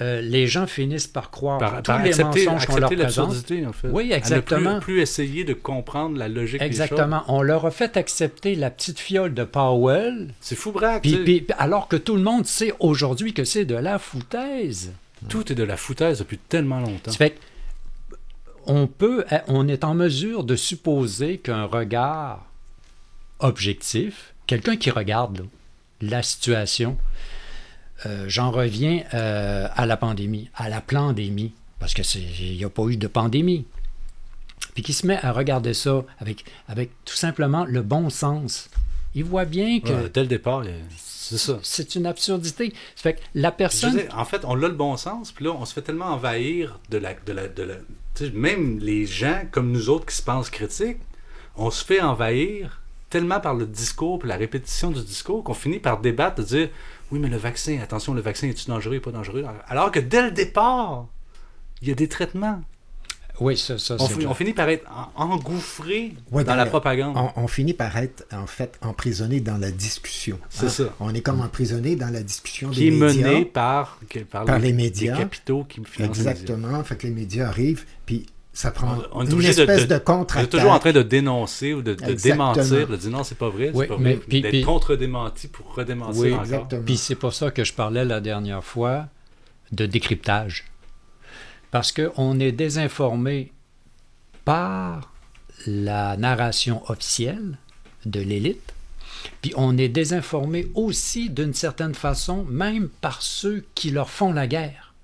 [0.03, 3.31] Euh, les gens finissent par croire Par, tous par les accepter, mensonges qu'on leur présente.
[3.67, 3.89] en fait.
[3.89, 4.75] Oui, À ne exactement.
[4.79, 7.23] plus, plus essayer de comprendre la logique Exactement.
[7.29, 10.33] On leur a fait accepter la petite fiole de Powell, des choses.
[10.41, 11.07] C'est fou braque.
[11.59, 14.93] alors que tout le monde sait aujourd'hui que c'est de la foutaise.
[15.31, 17.11] Tout est de la foutaise depuis tellement longtemps.
[17.11, 17.39] Ça fait
[18.67, 22.45] on peut, on est en mesure de supposer qu'un regard
[23.39, 25.45] objectif, quelqu'un qui regarde là,
[26.01, 26.97] la situation,
[28.05, 32.65] euh, j'en reviens euh, à la pandémie, à la pandémie, parce que c'est, il n'y
[32.65, 33.65] a pas eu de pandémie.
[34.75, 38.69] Puis qui se met à regarder ça avec, avec tout simplement le bon sens.
[39.15, 40.63] Il voit bien que Ouais, dès le départ,
[40.99, 41.59] c'est ça.
[41.63, 42.75] c'est une absurdité.
[42.95, 43.97] Fait que la personne.
[43.97, 46.79] dire, en fait, on a le bon sens, puis là, on se fait tellement envahir
[46.91, 47.15] de la.
[47.15, 50.99] De la, de même les gens comme nous autres qui se pensent critiques,
[51.57, 52.81] on se fait envahir
[53.11, 56.69] tellement par le discours, puis la répétition du discours, qu'on finit par débattre, de dire
[57.13, 59.45] oui, mais le vaccin, attention, le vaccin est-tu dangereux ou pas dangereux?
[59.69, 61.07] Alors que dès le départ,
[61.83, 62.63] il y a des traitements.
[63.39, 66.71] Oui, ça, ça on, c'est on finit par être en- engouffré Ouais, dans la le-
[66.71, 67.17] propagande.
[67.19, 70.39] On, on finit par être, en fait, emprisonné dans la discussion.
[70.49, 70.71] C'est hein.
[70.71, 70.85] ça.
[71.01, 73.29] On est comme emprisonné dans la discussion qui est des médias.
[73.29, 75.13] mené par, que- par, par les les médias.
[75.13, 76.31] les capitaux qui financent les médias.
[76.33, 76.83] Exactement.
[76.83, 78.25] Fait que les médias arrivent, puis
[78.57, 81.83] ça prend On est une espèce de, On est toujours en train de dénoncer ou
[81.83, 84.41] de, de démentir, de dire non, c'est pas vrai, c'est Oui, pas mais vrai, puis-
[84.41, 86.67] d'être contre-démenti pour redémentir Oui, encore.
[86.87, 89.09] Puis c'est pour ça que je parlais la dernière fois
[89.73, 90.65] de décryptage.
[91.71, 93.53] Parce qu'on est désinformé
[94.47, 95.13] par
[95.67, 97.59] la narration officielle
[98.07, 98.73] de l'élite,
[99.43, 104.47] puis on est désinformé aussi d'une certaine façon, même par ceux qui leur font la
[104.47, 104.95] guerre.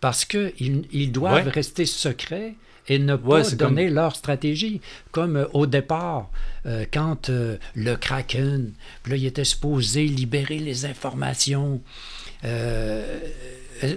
[0.00, 1.52] Parce qu'ils ils doivent Ouais.
[1.52, 2.54] rester secrets
[2.88, 4.80] et ne pas Ouais, c'est donner comme- leur stratégie.
[5.12, 6.30] Comme euh, au départ,
[6.66, 8.72] euh, quand euh, le Kraken,
[9.02, 11.80] puis là, il était supposé libérer les informations.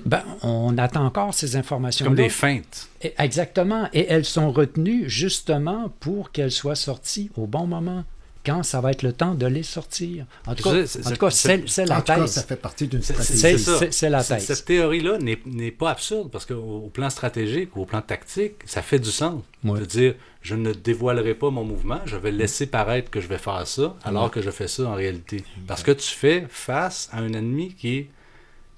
[0.06, 2.06] ben, on attend encore ces informations.
[2.06, 2.88] Comme des feintes.
[3.18, 3.90] Exactement.
[3.94, 8.04] Et elles sont retenues justement pour qu'elles soient sorties au bon moment.
[8.46, 10.26] Quand ça va être le temps de les sortir.
[10.46, 12.32] En tout cas, c'est- tout cas, c'est- c'est c'est la En tout cas, thèse.
[12.32, 13.38] ça fait partie d'une stratégie.
[13.40, 13.78] C'est- ça.
[13.80, 14.44] c'est- c'est la thèse.
[14.46, 18.56] Cette théorie-là n'est n'est pas absurde parce qu'au au plan stratégique ou au plan tactique,
[18.66, 19.42] ça fait du sens.
[19.64, 19.80] Ouais.
[19.80, 23.38] De dire, je ne dévoilerai pas mon mouvement, je vais laisser paraître que je vais
[23.38, 24.30] faire ça, alors Ouais.
[24.30, 25.44] que je fais ça en réalité.
[25.66, 28.10] Parce que tu fais face à un ennemi qui est,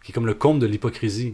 [0.03, 1.33] qui est comme le comble de l'hypocrisie,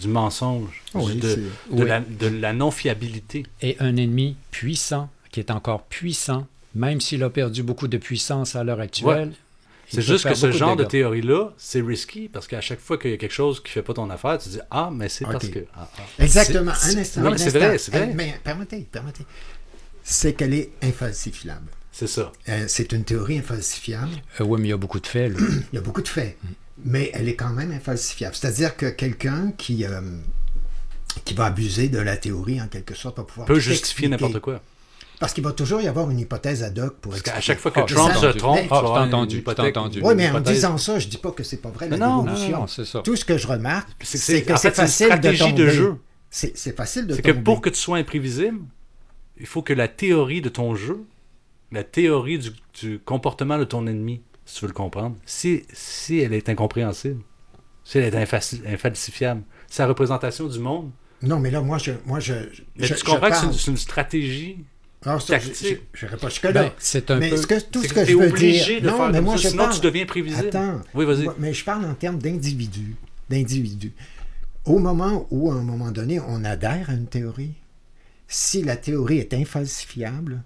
[0.00, 1.36] du mensonge, oui, du- de, c'est-
[1.76, 1.88] de Oui.
[1.88, 3.44] la, de la non-fiabilité.
[3.60, 8.56] et un ennemi puissant, qui est encore puissant, même s'il a perdu beaucoup de puissance
[8.56, 9.28] à l'heure actuelle.
[9.28, 9.34] Ouais.
[9.92, 13.14] C'est juste que ce genre de théorie-là, c'est risky parce qu'à chaque fois qu'il y
[13.14, 15.64] a quelque chose qui fait pas ton affaire, tu dis Ah, mais c'est parce que.
[15.74, 16.02] ah, ah.
[16.22, 16.72] Exactement.
[16.76, 17.20] C'est- Un instant.
[17.22, 18.06] Non, un mais c'est vrai, c'est vrai.
[18.10, 19.24] Elle- Mais permettez, permettez.
[20.04, 21.66] C'est qu'elle est infalsifiable.
[21.90, 22.30] C'est ça.
[22.48, 24.10] Euh, c'est une théorie infalsifiable.
[24.40, 25.32] Euh, oui, mais il y a beaucoup de faits.
[25.36, 25.44] là.
[25.72, 26.38] Il y a beaucoup de faits.
[26.84, 28.34] Mais elle est quand même infalsifiable.
[28.36, 30.00] C'est-à-dire que quelqu'un qui, euh,
[31.24, 34.62] qui va abuser de la théorie, en quelque sorte, va pouvoir peut justifier n'importe quoi.
[35.20, 37.34] Parce qu'il va toujours y avoir une hypothèse ad hoc pour Parce expliquer.
[37.36, 40.00] qu'à chaque fois que Ah, Trump se trompe, tu entendu, entendu.
[40.02, 42.66] Oui, mais en disant ça, je dis pas que c'est pas vrai, la Non, non,
[42.66, 43.00] c'est ça.
[43.02, 45.70] Tout ce que je remarque, C'est- que c'est facile de stratégie de tomber.
[45.70, 45.96] jeu.
[46.30, 47.42] C'est c'est facile de C'est que tomber.
[47.44, 48.60] pour que tu sois imprévisible,
[49.38, 51.04] il faut que la théorie de ton jeu,
[51.72, 52.50] la théorie du,
[52.80, 57.20] du comportement de ton ennemi, si tu veux le comprendre, si, si elle est incompréhensible,
[57.84, 58.16] si elle est
[58.66, 60.90] infalsifiable, sa représentation du monde,
[61.22, 61.92] Non, mais là, moi, je.
[62.06, 62.32] Moi, je,
[62.76, 64.64] mais je- tu je comprends que c'est parle- une, c'est une stratégie
[65.06, 66.52] Alors, ça, je- pas jusque-là.
[66.52, 68.74] Ben, c'est un mais peu- ce que, tout C'est ce que que je veux obligé
[68.74, 68.82] dire.
[68.82, 70.48] de non, faire mais moi, ça, je sinon parle- tu deviens prévisible.
[70.48, 70.80] Attends.
[70.94, 71.24] Oui, vas-y.
[71.24, 72.96] Moi, Mais je parle en termes d'individus.
[73.30, 73.92] D'individus.
[74.66, 77.52] Au moment où, à un moment donné, on adhère à une théorie,
[78.28, 80.42] si la théorie est infalsifiable,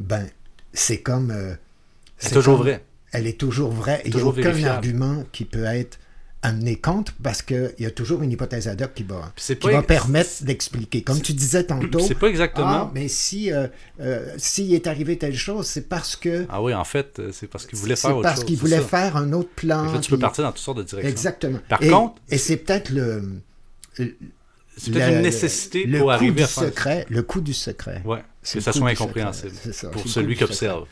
[0.00, 0.26] ben,
[0.72, 1.30] c'est comme.
[1.30, 1.54] euh,
[2.16, 2.84] C'est c'est toujours comme- vrai.
[3.12, 4.00] Elle est toujours vraie.
[4.04, 4.74] Il n'y a Toujours aucun vérifiable.
[4.76, 5.98] argument qui peut être
[6.42, 9.78] amené contre parce qu'il y a toujours une hypothèse ad hoc qui va, qui va
[9.78, 11.02] ex- permettre d'expliquer.
[11.02, 11.98] Comme tu disais tantôt.
[12.00, 12.66] C'est pas exactement.
[12.68, 13.66] Ah, mais si euh,
[14.00, 16.46] euh, s'il est arrivé telle chose, c'est parce que.
[16.48, 18.44] Ah oui, en fait, euh, c'est parce qu'il voulait faire autre parce chose.
[18.46, 18.84] qu'il c'est voulait ça.
[18.86, 19.92] faire un autre plan.
[19.92, 21.10] Là, tu peux partir dans toutes sortes de directions.
[21.10, 21.58] Exactement.
[21.68, 23.22] Par et, contre, et c'est peut-être le.
[23.98, 24.16] le-
[24.76, 27.52] C'est peut-être le- une nécessité le pour coup arriver à faire- secret, Le coup du
[27.52, 28.00] secret.
[28.44, 30.86] C'est que le ça soit incompréhensible ça, pour le celui qui observe.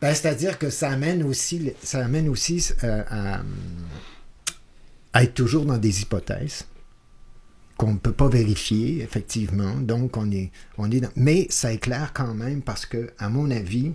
[0.00, 3.40] Ben, C'est-à-dire que ça amène aussi, ça amène aussi euh, à, à
[5.14, 6.66] être toujours dans des hypothèses
[7.76, 9.74] qu'on ne peut pas vérifier, effectivement.
[9.76, 11.10] Donc, on est, on est dans...
[11.14, 13.92] Mais ça éclaire quand même parce que, à mon avis,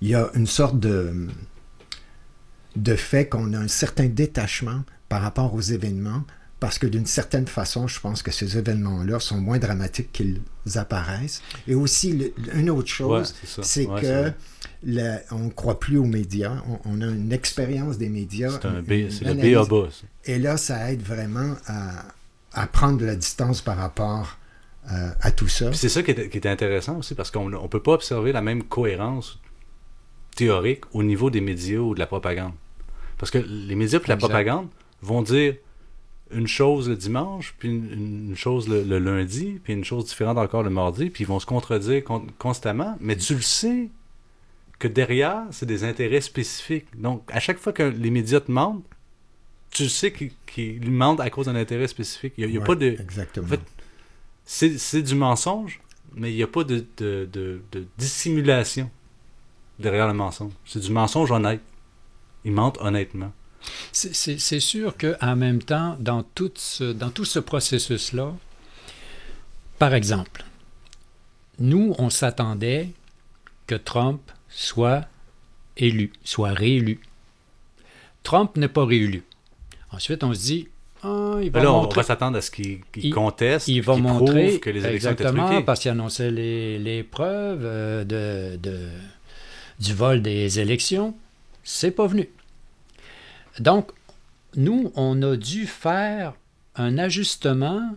[0.00, 1.26] il y a une sorte de,
[2.76, 6.22] de fait qu'on a un certain détachement par rapport aux événements
[6.60, 10.40] parce que d'une certaine façon, je pense que ces événements-là sont moins dramatiques qu'ils
[10.74, 11.40] apparaissent.
[11.68, 14.32] Et aussi, le- une autre chose, Ouais, c'est Ouais, que.
[14.82, 16.62] La- on ne croit plus aux médias.
[16.68, 18.50] On, on a une expérience des médias.
[18.50, 19.34] C'est un une- B- une c'est le.
[19.34, 20.06] B à bas, ça.
[20.24, 22.04] Et là, ça aide vraiment à,
[22.52, 24.36] à prendre de la distance par rapport
[24.92, 25.72] euh, à tout ça.
[25.72, 28.40] C'est ça qui est, qui est intéressant aussi, parce qu'on ne peut pas observer la
[28.42, 29.38] même cohérence
[30.36, 32.52] théorique au niveau des médias ou de la propagande.
[33.18, 34.68] Parce que les médias et la propagande
[35.02, 35.56] vont dire
[36.30, 40.38] une chose le dimanche, puis une, une chose le, le lundi, puis une chose différente
[40.38, 43.88] encore le mardi, puis ils vont se contredire con- constamment, mais tu le sais
[44.78, 46.86] que derrière, c'est des intérêts spécifiques.
[47.00, 48.84] Donc, à chaque fois que les médias te mentent,
[49.70, 50.12] tu sais
[50.46, 52.34] qu'ils mentent à cause d'un intérêt spécifique.
[52.38, 52.86] Il n'y a, y a Ouais, pas de...
[52.86, 53.46] exactement.
[53.46, 53.60] En fait,
[54.44, 55.80] c'est c'est du mensonge,
[56.14, 58.90] mais il n'y a pas de, de, de- de dissimulation
[59.78, 60.52] derrière le mensonge.
[60.64, 61.60] C'est du mensonge honnête.
[62.44, 63.32] Ils mentent honnêtement.
[63.92, 68.34] C'est- C'est c'est sûr qu'en même temps, dans tout ce, dans tout ce processus-là,
[69.78, 70.44] par exemple,
[71.58, 72.90] nous, on s'attendait
[73.66, 75.06] que Trump soit
[75.76, 77.00] élu, soit réélu.
[78.22, 79.22] Trump n'est pas réélu.
[79.92, 80.68] Ensuite, on se dit,
[81.02, 83.80] Ah, il Ben va là, on montrer- va s'attendre à ce qu'il Il- conteste, Il
[83.82, 85.62] va qu'il montrer prouve que les élections étaient truquées.
[85.62, 88.88] parce qu'il annonçait les, les preuves euh, de, de-
[89.78, 91.14] du vol des élections.
[91.62, 92.28] C'est pas venu.
[93.60, 93.90] Donc,
[94.56, 96.34] nous, on a dû faire
[96.74, 97.96] un ajustement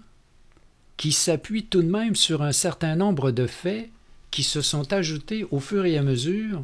[0.98, 3.90] qui s'appuie tout de même sur un certain nombre de faits
[4.32, 6.64] qui se sont ajoutés au fur et à mesure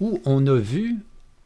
[0.00, 0.96] où on a vu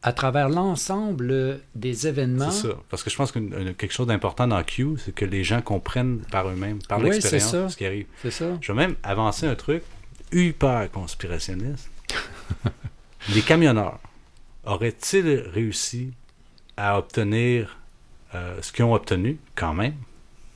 [0.01, 2.51] à travers l'ensemble des événements.
[2.51, 2.73] C'est ça.
[2.89, 3.39] Parce que je pense que
[3.71, 7.71] quelque chose d'important dans Q, c'est que les gens comprennent par eux-mêmes, par Oui, l'expérience,
[7.71, 8.05] ce qui arrive.
[8.21, 8.57] C'est ça.
[8.59, 9.83] Je vais même avancer un truc
[10.33, 11.89] hyper conspirationniste.
[13.33, 13.99] les camionneurs
[14.65, 16.11] auraient-ils réussi
[16.77, 17.77] à obtenir
[18.35, 19.93] euh, ce qu'ils ont obtenu, quand même,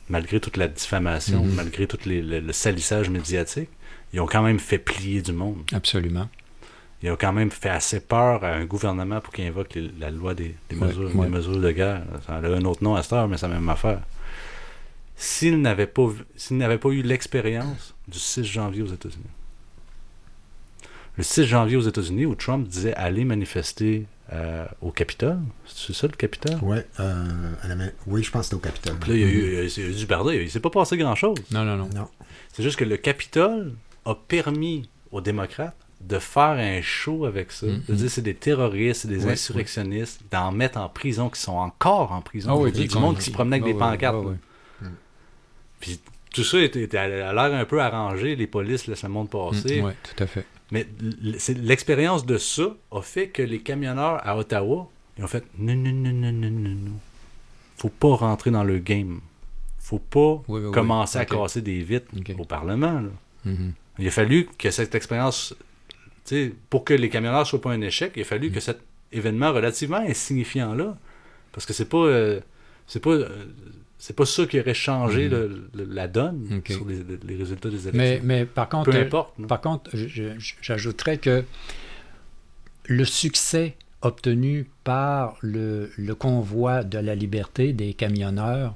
[0.09, 1.53] malgré toute la diffamation, Mhm.
[1.53, 3.69] malgré tout les- le, le salissage médiatique?
[4.13, 5.63] Ils ont quand même fait plier du monde.
[5.73, 6.29] Absolument.
[7.03, 10.09] Ils ont quand même fait assez peur à un gouvernement pour qu'il invoque les- la
[10.09, 11.25] loi des, des Ouais, mesures, ouais.
[11.27, 12.03] des mesures de guerre.
[12.25, 14.01] Ça a un autre nom à cette heure, mais c'est la même affaire.
[15.15, 19.23] S'ils n'avaient pas, vu- s'ils n'avaient pas eu l'expérience du 6 janvier aux États-Unis,
[21.17, 26.05] le 6 janvier aux États-Unis, où Trump disait aller manifester euh, au Capitole, c'est ça
[26.07, 26.57] le Capitole?
[26.61, 28.97] Ouais, euh, oui, je pense que c'était au Capitole.
[28.99, 31.37] Puis là, il y a eu, il y a du il s'est pas passé grand-chose.
[31.51, 31.89] Non, non, non.
[31.95, 32.07] Non.
[32.53, 33.73] C'est juste que le Capitole
[34.09, 37.65] a permis aux démocrates de faire un show avec ça.
[37.67, 41.57] De dire c'est des terroristes, c'est des Ouais, insurrectionnistes, d'en mettre en prison, qui sont
[41.57, 42.61] encore en prison.
[42.61, 44.15] Oui, puis du monde qui se promenait avec Ah des pancartes.
[44.19, 44.87] ah oui.
[45.79, 45.99] Puis
[46.33, 49.81] tout ça était, était- a l'air un peu arrangé, les polices laissent le monde passer.
[49.81, 50.45] oui, tout à fait.
[50.71, 50.85] Mais
[51.55, 55.91] l'expérience de ça a fait que les camionneurs à Ottawa, ils ont fait non, non,
[55.93, 56.91] non, non, non, non, non.
[57.77, 59.21] Faut pas rentrer dans le game.
[59.79, 61.21] Faut pas Oui, oui, commencer oui.
[61.21, 62.93] à casser des vitres au Parlement.
[63.01, 63.09] là.
[63.45, 63.73] Mhm.
[63.99, 65.55] Il a fallu que cette expérience,
[66.69, 68.53] pour que les camionneurs ne soient pas un échec, il a fallu Mm.
[68.53, 68.79] que cet
[69.11, 70.97] événement relativement insignifiant-là,
[71.51, 72.39] parce que c'est pas, euh,
[72.85, 73.29] c'est pas, euh,
[73.97, 75.31] c'est pas ça qui aurait changé Mhm.
[75.31, 77.97] le- le- la donne sur les, les résultats des élections.
[77.97, 79.33] Mais, mais par contre, peu euh, importe.
[79.47, 79.89] par contre,
[80.61, 81.43] j'ajouterais que
[82.85, 88.75] le succès obtenu par le, le convoi de la liberté des camionneurs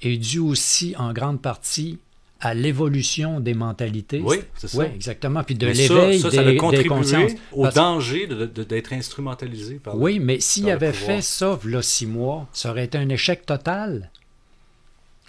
[0.00, 1.98] est dû aussi en grande partie
[2.44, 4.20] à l'évolution des mentalités.
[4.22, 4.78] Oui, c'est ça.
[4.78, 5.44] Oui, exactement.
[5.44, 7.30] Puis de ça- l'éveil ça, des, ça a des contribué consciences.
[7.52, 11.16] au Parce- danger d'être instrumentalisé par Oui, mais s'il avait pouvoir.
[11.16, 14.10] fait ça, là, six mois, ça aurait été un échec total.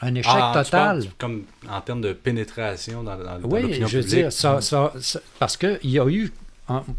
[0.01, 1.03] Un échec Ah, total.
[1.19, 4.19] comme en termes de pénétration dans, dans- dans Oui, l'opinion je veux publique.
[4.23, 6.31] dire, ça, ça- ça- parce qu'il y a eu.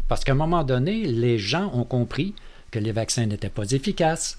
[0.07, 2.33] parce qu'à un moment donné, les gens ont compris
[2.71, 4.37] que les vaccins n'étaient pas efficaces.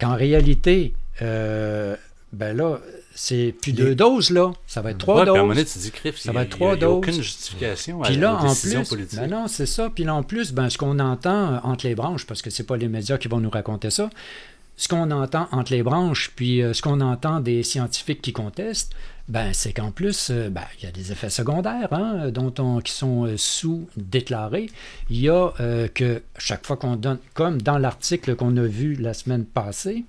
[0.00, 1.94] Qu'en réalité, euh,
[2.32, 2.78] ben là,
[3.20, 4.52] c'est plus deux doses, là.
[4.68, 5.64] Ça va être trois Ouais, puis à un moment doses.
[5.74, 6.96] donné, tu dis, ça va a- être trois il y a doses.
[6.98, 9.90] aucune justification à- Puis là, aux en plus, ben non, c'est ça.
[9.92, 12.76] Puis là, en plus, ben, ce qu'on entend entre les branches, parce que c'est pas
[12.76, 14.08] les médias qui vont nous raconter ça,
[14.76, 18.92] ce qu'on entend entre les branches, puis euh, ce qu'on entend des scientifiques qui contestent,
[19.26, 22.80] ben, c'est qu'en plus, euh, ben, il y a des effets secondaires hein, dont on,
[22.80, 24.70] qui sont euh, sous-déclarés.
[25.10, 28.94] Il y a euh, que chaque fois qu'on donne, comme dans l'article qu'on a vu
[28.94, 30.04] la semaine passée,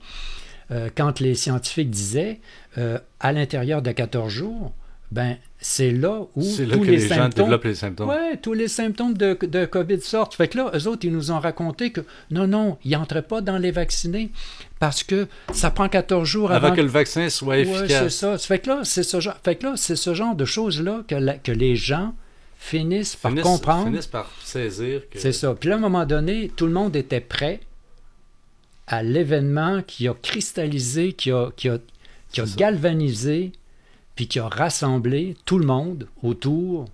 [0.72, 2.40] euh, quand les scientifiques disaient
[2.78, 4.74] euh, à l'intérieur de 14 jours,
[5.12, 8.10] ben, c'est là où là tous que les, les gens symptômes, développent les symptômes.
[8.10, 10.36] Ouais, tous les symptômes de, de COVID sortent.
[10.36, 13.42] Fait que là, eux autres, ils nous ont raconté que non, non, ils n'entraient pas
[13.42, 14.30] dans les vaccinés
[14.80, 18.04] parce que ça prend 14 jours avant, Avant que le vaccin soit Ouais, efficace.
[18.04, 18.38] c'est ça.
[18.38, 21.16] Fait que là, c'est ce genre, fait que là, c'est ce genre de choses-là que,
[21.16, 22.14] la- que les gens
[22.60, 23.86] finissent par comprendre.
[23.86, 25.18] finissent par saisir que...
[25.20, 25.56] C'est ça.
[25.60, 27.62] Puis là, à un moment donné, tout le monde était prêt
[28.90, 31.78] à l'événement qui a cristallisé, qui a, qui a,
[32.32, 33.52] qui a galvanisé,
[34.16, 36.86] puis qui a rassemblé tout le monde autour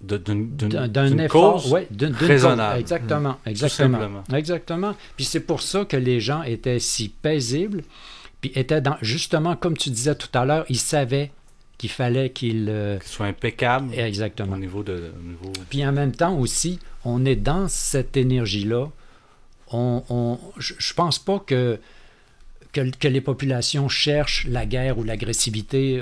[0.00, 2.72] d'un effort, cause ouais, raisonnable.
[2.74, 2.80] cause.
[2.80, 3.36] Exactement, Mm.
[3.44, 4.24] Tout exactement.
[4.36, 4.94] Exactement.
[5.16, 7.82] Puis c'est pour ça que les gens étaient si paisibles,
[8.40, 11.32] puis étaient dans, justement, comme tu disais tout à l'heure, ils savaient
[11.78, 12.68] qu'il fallait qu'ils...
[12.68, 14.54] euh, soient impeccables Exactement.
[14.54, 15.12] au niveau de...
[15.18, 18.88] au niveau- Puis en même temps aussi, on est dans cette énergie-là.
[19.72, 21.78] On, on- je je pense pas que,
[22.72, 25.98] que, que les populations cherchent la guerre ou l'agressivité.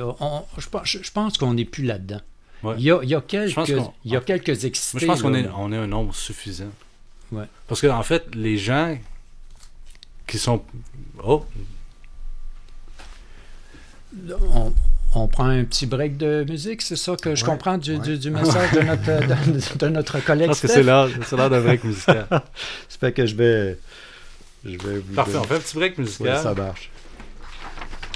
[0.59, 2.21] Je, pense- je pense qu'on n'est plus là-dedans.
[2.63, 2.75] Ouais.
[2.79, 5.07] Il, y a, il y a Je pense quelques, il y a quelques excités.
[5.07, 6.71] Moi, je pense qu'on est, on est un nombre suffisant.
[7.33, 7.45] Ouais.
[7.69, 8.97] Parce que en fait, les gens
[10.27, 10.63] qui sont...
[11.23, 11.45] Oh,
[14.31, 14.73] on,
[15.19, 18.81] on prend un petit break de musique, c'est ça que je comprends du, message de
[18.83, 20.49] notre, de, notre collègue.
[20.49, 20.69] Je pense Steph?
[20.69, 22.27] que c'est l'heure d'un break musical.
[22.31, 23.79] ça fait que je vais,
[24.63, 25.01] je vais.
[25.15, 26.39] Parfait, on fait un petit break musical.
[26.43, 26.91] Ça marche.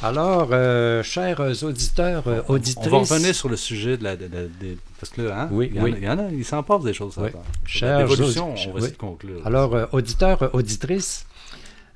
[0.02, 2.86] Alors, euh, chers auditeurs, auditrices.
[2.86, 4.16] On va revenir sur le sujet de la.
[5.00, 5.92] Parce que là, hein, oui, il, y oui.
[5.92, 7.18] en, il, y en a, il s'en passe des choses.
[7.64, 9.40] Chers L'évolution, on va essayer de conclure.
[9.46, 11.24] Alors, euh, auditeurs, auditrices,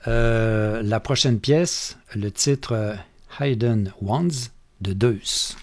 [0.07, 2.97] la prochaine pièce, le titre
[3.39, 4.49] Hayden Wands,
[4.85, 5.57] de Deus.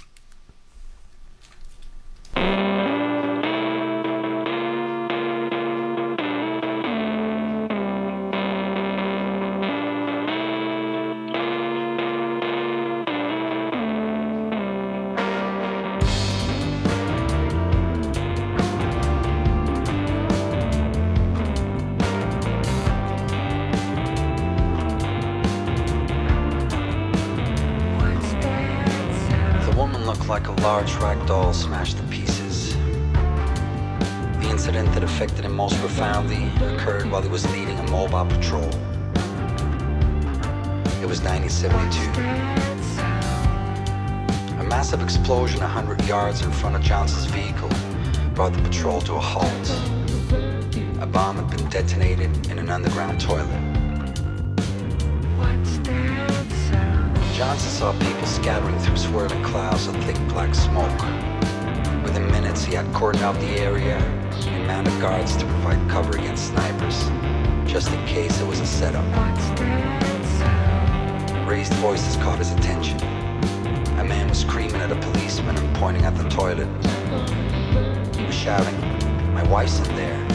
[79.61, 80.27] bison there.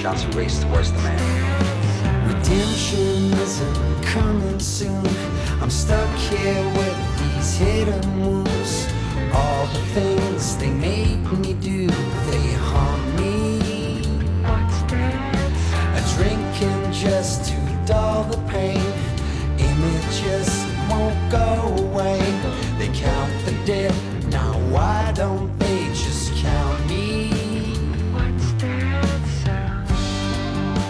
[0.00, 2.28] Johnson raced towards the man.
[2.28, 5.04] Redemption isn't coming soon.
[5.60, 8.59] I'm stuck here with these hidden wounds.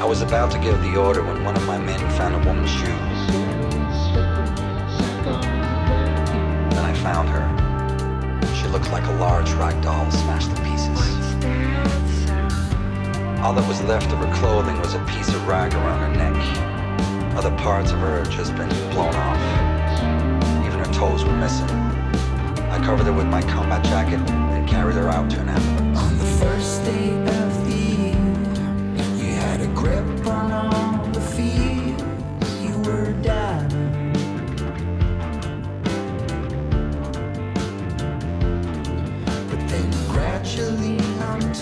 [0.00, 2.70] I was about to give the order when one of my men found a woman's
[2.70, 3.26] shoes.
[6.70, 7.44] Then I found her.
[8.54, 10.98] She looked like a large rag doll smashed to pieces.
[13.42, 17.36] All that was left of her clothing was a piece of rag around her neck.
[17.36, 19.38] Other parts of her had just been blown off.
[20.64, 21.68] Even her toes were missing.
[22.70, 25.98] I covered her with my combat jacket and carried her out to an ambulance.
[25.98, 27.39] On the first day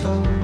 [0.01, 0.38] told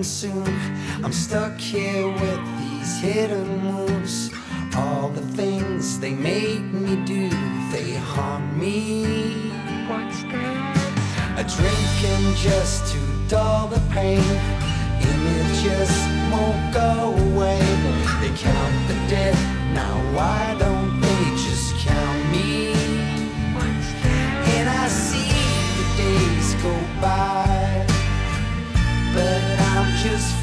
[0.00, 0.46] end soon.
[1.04, 4.30] I'm stuck here with these hidden wounds.
[4.74, 7.28] All the things they make me do,
[7.70, 9.04] they harm me.
[9.90, 11.40] What's that?
[11.40, 12.98] A drinking just to
[13.28, 14.24] dull the pain.
[15.14, 15.92] Images
[16.32, 17.60] won't go away.
[18.20, 19.36] They count the dead,
[19.74, 20.89] now why don't.
[30.02, 30.39] just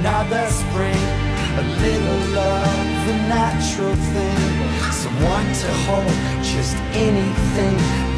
[0.00, 1.02] another spring.
[1.58, 4.92] A little love, a natural thing.
[4.92, 8.09] Someone to hold, just anything.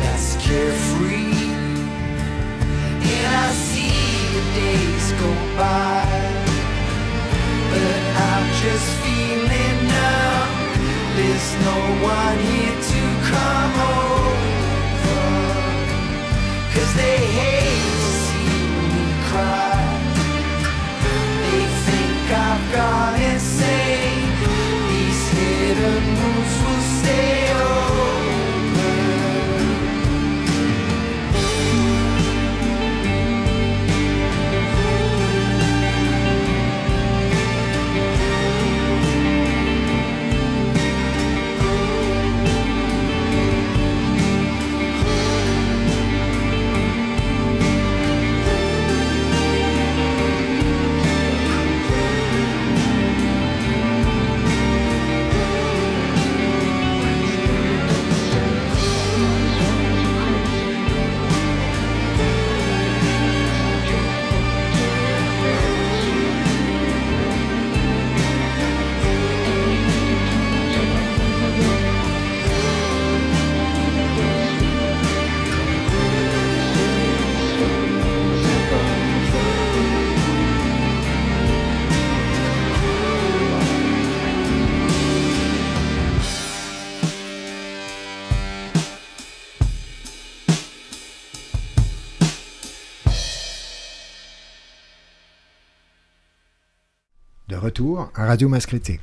[97.73, 99.01] Retour à Radio Masse Critique.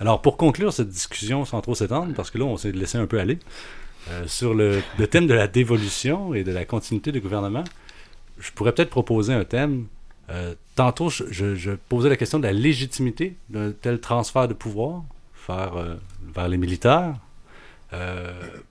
[0.00, 3.06] Alors, pour conclure cette discussion sans trop s'étendre, parce que là, on s'est laissé un
[3.06, 3.38] peu aller,
[4.10, 7.62] euh, sur le, thème de la dévolution et de la continuité du gouvernement,
[8.40, 9.86] je pourrais peut-être proposer un thème.
[10.28, 15.04] Euh, tantôt, je, posais la question de la légitimité d'un tel transfert de pouvoir
[15.46, 15.94] vers, euh,
[16.34, 17.14] vers les militaires.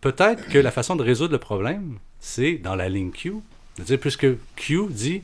[0.01, 3.35] Peut-être que la façon de résoudre le problème, c'est dans la ligne Q.
[3.75, 5.21] C'est-à-dire, puisque Q dit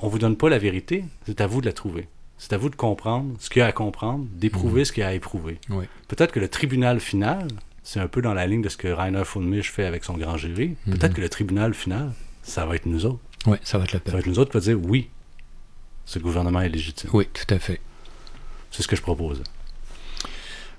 [0.00, 2.08] on vous donne pas la vérité, c'est à vous de la trouver.
[2.44, 4.84] C'est à vous de comprendre ce qu'il y a à comprendre, d'éprouver Mhm.
[4.84, 5.60] ce qu'il y a à éprouver.
[5.70, 5.84] Oui.
[6.08, 7.46] Peut-être que le tribunal final,
[7.84, 10.14] c'est un peu dans la ligne de ce que Rainer von Misch fait avec son
[10.14, 10.74] grand jury.
[10.86, 10.98] Mhm.
[10.98, 12.10] Peut-être que le tribunal final,
[12.42, 13.20] ça va être nous autres.
[13.46, 15.08] Oui, ça va être le Ça va être nous autres qui va dire oui,
[16.04, 17.10] ce gouvernement est légitime.
[17.12, 17.80] Oui, tout à fait.
[18.72, 19.40] C'est ce que je propose.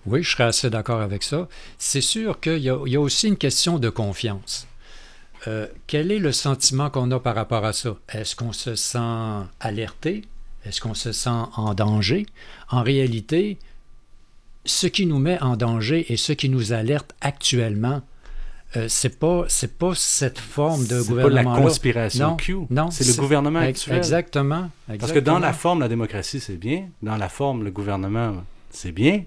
[0.05, 1.47] Oui, je serais assez d'accord avec ça.
[1.77, 4.67] C'est sûr qu'il y, a- il y a aussi une question de confiance.
[5.47, 7.95] Euh, quel est le sentiment qu'on a par rapport à ça?
[8.09, 10.23] Est-ce qu'on se sent alerté?
[10.65, 12.25] Est-ce qu'on se sent en danger?
[12.69, 13.57] En réalité,
[14.65, 18.01] ce qui nous met en danger et ce qui nous alerte actuellement,
[18.75, 22.89] euh, c'est pas c'est pas cette forme de C'est pas gouvernement la conspiration Q, non,
[22.89, 23.97] c'est le gouvernement actuel.
[23.97, 24.69] Exactement,
[24.99, 26.87] Parce que dans la forme, la démocratie, c'est bien.
[27.03, 29.23] Dans la forme, le gouvernement, c'est bien.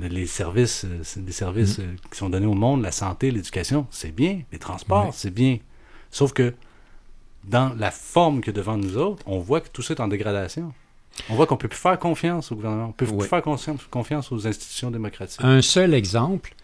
[0.00, 1.82] Les services, euh, c'est des services Mm.
[1.82, 4.40] euh, qui sont donnés au monde, la santé, l'éducation, c'est bien.
[4.50, 5.12] Les transports, Oui.
[5.14, 5.58] c'est bien.
[6.10, 6.52] Sauf que
[7.44, 10.72] dans la forme que devant nous autres, on voit que tout ça est en dégradation.
[11.28, 12.86] On voit qu'on peut plus faire confiance au gouvernement.
[12.88, 15.40] On peut plus faire confiance, aux institutions démocratiques.
[15.42, 16.54] Un seul exemple,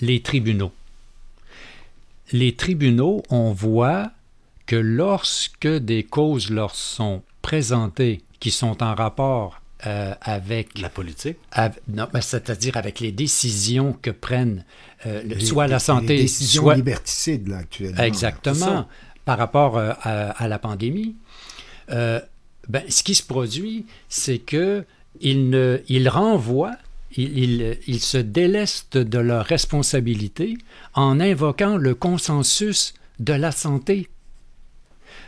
[0.00, 0.72] les tribunaux.
[2.32, 4.10] Les tribunaux, on voit
[4.66, 11.38] que lorsque des causes leur sont présentées qui sont en rapport euh, avec la politique,
[11.88, 14.64] non, c'est-à-dire avec les décisions que prennent
[15.06, 18.02] euh, Les- soit la les santé, décisions soit liberticides, là, actuellement.
[18.02, 18.86] Exactement.
[19.30, 21.14] Par rapport euh, à, à la pandémie,
[21.90, 22.18] euh,
[22.68, 24.84] ben, ce qui se produit, c'est que
[25.20, 26.76] ils ne, ils renvoient,
[27.16, 30.58] ils, ils- ils se délestent de leurs responsabilités
[30.94, 34.08] en invoquant le consensus de la santé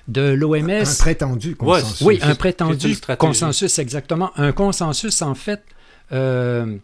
[0.09, 0.69] de l'OMS.
[1.01, 2.01] Un prétendu consensus.
[2.01, 4.31] Oui, un prétendu consensus, exactement.
[4.37, 5.63] Un consensus, en fait,
[6.11, 6.77] euh,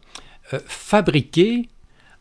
[0.53, 1.69] euh, fabriqué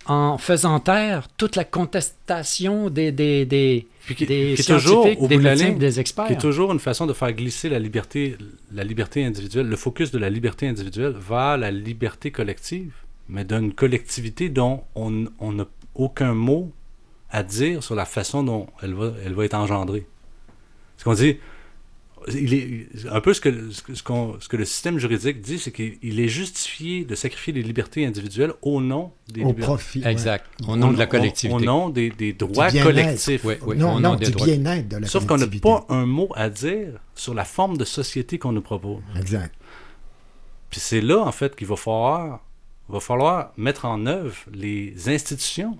[0.08, 5.06] en faisant taire toute la contestation des, des, des, Puis qui, des qui est toujours,
[5.06, 6.28] au des bout de la médecins, ligne, des experts.
[6.28, 8.38] qui est toujours une façon de faire glisser la liberté,
[8.74, 12.94] la liberté individuelle, le focus de la liberté individuelle vers la liberté collective,
[13.28, 16.72] mais d'une collectivité dont on n'a aucun mot
[17.30, 20.06] à dire sur la façon dont elle va, elle va être engendrée.
[20.96, 21.38] Ce qu'on dit,
[22.34, 25.60] il est, un peu ce que, ce, ce qu'on- ce que le système juridique dit,
[25.60, 30.00] c'est qu'il il est justifié de sacrifier les libertés individuelles au nom des Au profit,
[30.02, 30.12] ouais.
[30.12, 30.46] Exact.
[30.68, 31.56] Au nom de la collectivité.
[31.56, 33.44] Au, nom des, des droits collectifs.
[33.46, 34.46] Oui, oui, Non, au non, nom des du droits.
[34.48, 37.86] bien-être de la Sauf qu'on n'a pas un mot à dire sur la forme de
[37.86, 39.02] société qu'on nous propose.
[39.18, 39.54] Exact.
[40.70, 42.42] Puis c'est là, en fait, qu'il va falloir,
[42.90, 45.78] va falloir mettre en œuvre les institutions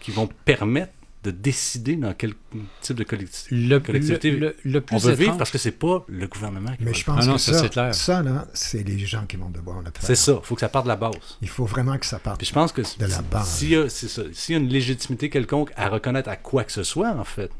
[0.00, 0.92] qui vont permettre
[1.26, 2.32] de décider dans quel
[2.80, 3.54] type de collectivité.
[3.54, 6.70] Le- collectivité le- le- le plus on veut vivre parce que c'est pas le gouvernement
[6.76, 7.34] qui Mais va je pense faire.
[7.68, 9.92] que ça, ça, là, c'est les gens qui vont devoir le faire.
[10.02, 11.14] C'est ça, il faut que ça parte de la base.
[11.42, 13.48] Il faut vraiment que ça parte Puis je pense que de la base.
[13.48, 16.64] s'il y, a- c'est ça, s'il y a une légitimité quelconque à reconnaître à quoi
[16.64, 17.50] que ce soit, en fait,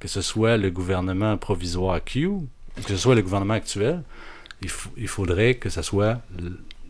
[0.00, 4.02] que ce soit le gouvernement provisoire Q, ou que ce soit le gouvernement actuel,
[4.62, 6.20] il, il faudrait que ce soit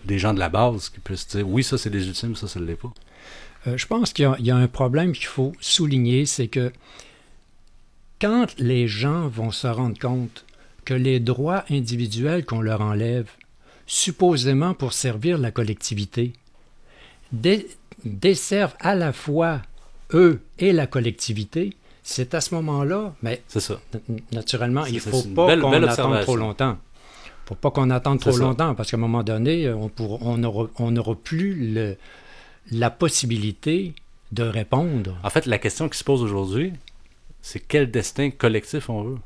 [0.05, 2.65] des gens de la base qui puissent dire oui, ça c'est légitime, ça, ça ne
[2.67, 2.93] l'est pas.
[3.67, 6.49] Euh, je pense qu'il y a- il y, a un problème qu'il faut souligner, c'est
[6.49, 6.73] que
[8.21, 10.45] quand les gens vont se rendre compte
[10.85, 13.29] que les droits individuels qu'on leur enlève,
[13.87, 16.33] supposément pour servir la collectivité,
[17.33, 17.67] dé-
[18.05, 19.61] desservent à la fois
[20.13, 23.81] eux et la collectivité, c'est à ce moment-là, mais ça.
[24.33, 26.77] naturellement, il ne faut pas qu'on attende trop longtemps.
[27.27, 28.39] Il ne faut pas qu'on attende trop ça.
[28.39, 29.91] longtemps, parce qu'à un moment donné, on
[30.39, 31.97] n'aura on n'aura plus le,
[32.71, 33.95] la possibilité
[34.33, 35.17] de répondre.
[35.23, 36.73] En fait, la question qui se pose aujourd'hui,
[37.43, 39.19] c'est quel destin collectif on veut?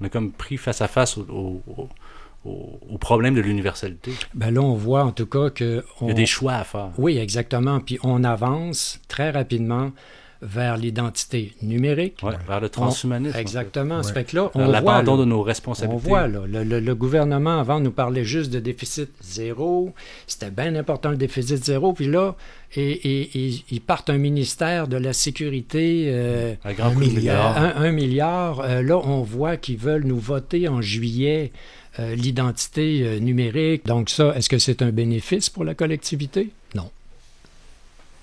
[0.00, 1.88] On est comme pris face à face au, au- au-
[2.44, 4.12] au- au problème de l'universalité.
[4.34, 5.84] Ben là, on voit en tout cas que...
[6.00, 6.90] Il y a on- des choix à faire.
[6.98, 7.80] Oui, exactement.
[7.80, 9.92] Puis on avance très rapidement
[10.42, 12.18] vers l'identité numérique.
[12.22, 13.94] Ouais, vers le transhumanisme, On- exactement.
[13.98, 14.08] en fait.
[14.08, 15.94] Ça fait que là, Vers on voit, l'abandon de nos responsabilités.
[16.04, 19.92] On voit, là, le, le- le gouvernement, avant, nous parlait juste de déficit zéro.
[20.26, 21.92] C'était bien important, le déficit zéro.
[21.92, 22.34] Puis là,
[22.74, 26.06] et, et- et- ils partent un ministère de la sécurité...
[26.08, 27.56] euh, Un grand Un coup de milliard.
[27.56, 28.60] Un, un milliard.
[28.60, 31.52] Euh, là, on voit qu'ils veulent nous voter en juillet
[32.00, 33.84] euh, l'identité euh, numérique.
[33.86, 36.48] Donc ça, est-ce que c'est un bénéfice pour la collectivité?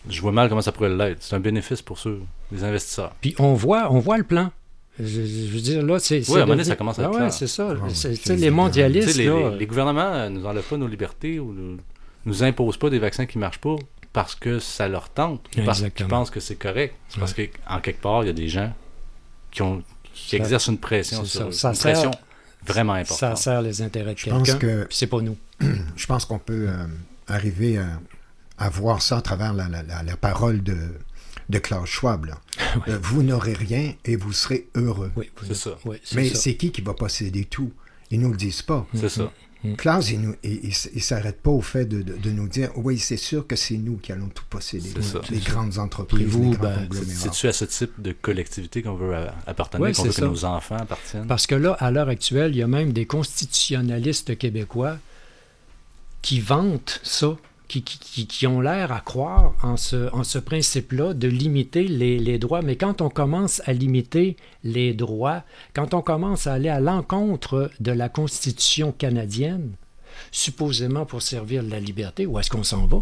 [0.08, 1.18] Je vois mal comment ça pourrait l'être.
[1.22, 2.20] C'est un bénéfice pour ceux,
[2.52, 3.14] les investisseurs.
[3.22, 4.52] Puis on voit, on voit le plan.
[5.00, 6.20] Je, je veux dire, là, c'est.
[6.30, 7.34] Oui, à un moment donné, ça commence à Ah être ouais, clair.
[7.34, 7.68] c'est ça.
[7.68, 9.50] Ouais, C'est- ouais, les mondialistes, les, là.
[9.52, 11.78] les- les gouvernements ne nous enlèvent pas nos libertés ou nous,
[12.26, 13.76] nous imposent pas des vaccins qui marchent pas
[14.12, 16.10] parce que ça leur tente, ou parce qu'ils Exactement.
[16.10, 16.96] pensent que c'est correct.
[17.10, 18.74] C'est parce qu'en quelque part, il y a des gens
[19.52, 21.48] qui, ont, qui Ça- exercent une pression c'est sur ça.
[21.48, 21.52] eux.
[21.52, 22.12] Ça une sert- pression
[22.66, 23.38] vraiment Ça importante.
[23.38, 25.38] sert les intérêts de Je pense quelqu'un, que c'est pas nous.
[25.96, 26.86] je pense qu'on peut euh,
[27.28, 27.86] arriver à,
[28.60, 30.78] à voir ça à travers la, la- la- la parole de,
[31.50, 32.26] de Klaus Schwab.
[32.26, 32.40] là.
[32.88, 35.12] Euh, vous n'aurez rien et vous serez heureux.
[35.48, 35.72] C'est ça.
[35.86, 36.36] Oui, c'est Mais ça.
[36.36, 37.72] c'est qui qui va posséder tout?
[38.12, 38.86] Ils nous le disent pas.
[38.94, 39.32] C'est ça.
[39.78, 42.48] Klaus, il ne il, il s- il s'arrête pas au fait de, de- de nous
[42.48, 44.90] dire oui, c'est sûr que c'est nous qui allons tout posséder.
[44.96, 45.22] C'est ça.
[45.32, 46.88] Les grandes entreprises, vous, les grands ben.
[47.08, 49.14] C'est-tu à ce type de collectivité qu'on veut
[49.48, 50.26] appartenir, Ouais, qu'on veut que ça.
[50.28, 51.28] nos enfants appartiennent?
[51.28, 54.98] Parce que là, à l'heure actuelle, il y a même des constitutionnalistes québécois
[56.22, 57.36] qui vantent ça,
[57.70, 61.88] qui, qui- qui- qui ont l'air à croire en ce, en ce principe-là de limiter
[61.88, 62.62] les, les droits.
[62.62, 64.36] Mais quand on commence à limiter
[64.66, 65.44] les droits,
[65.74, 69.72] quand on commence à aller à l'encontre de la Constitution canadienne,
[70.32, 73.02] supposément pour servir la liberté, où est-ce qu'on s'en va?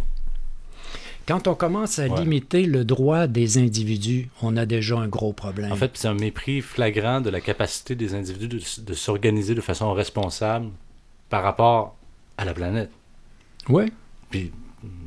[1.27, 2.19] Quand on commence à Ouais.
[2.21, 5.71] limiter le droit des individus, on a déjà un gros problème.
[5.71, 9.59] En fait, c'est un mépris flagrant de la capacité des individus de, de s'organiser de
[9.61, 10.67] façon responsable
[11.29, 11.95] par rapport
[12.37, 12.91] à la planète.
[13.67, 13.91] Oui.
[14.29, 14.51] Puis,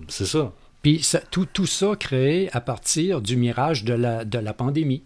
[0.08, 0.52] c'est ça.
[0.82, 5.02] Puis ça- tout, tout ça créé à partir du mirage de la, de la pandémie.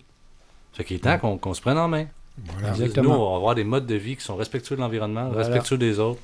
[0.72, 2.06] Fait qu'il est temps qu'on qu'on se prenne en main.
[2.46, 2.72] Voilà.
[2.76, 5.46] Nous, on va avoir des modes de vie qui sont respectueux de l'environnement, Voilà.
[5.46, 6.20] respectueux des autres,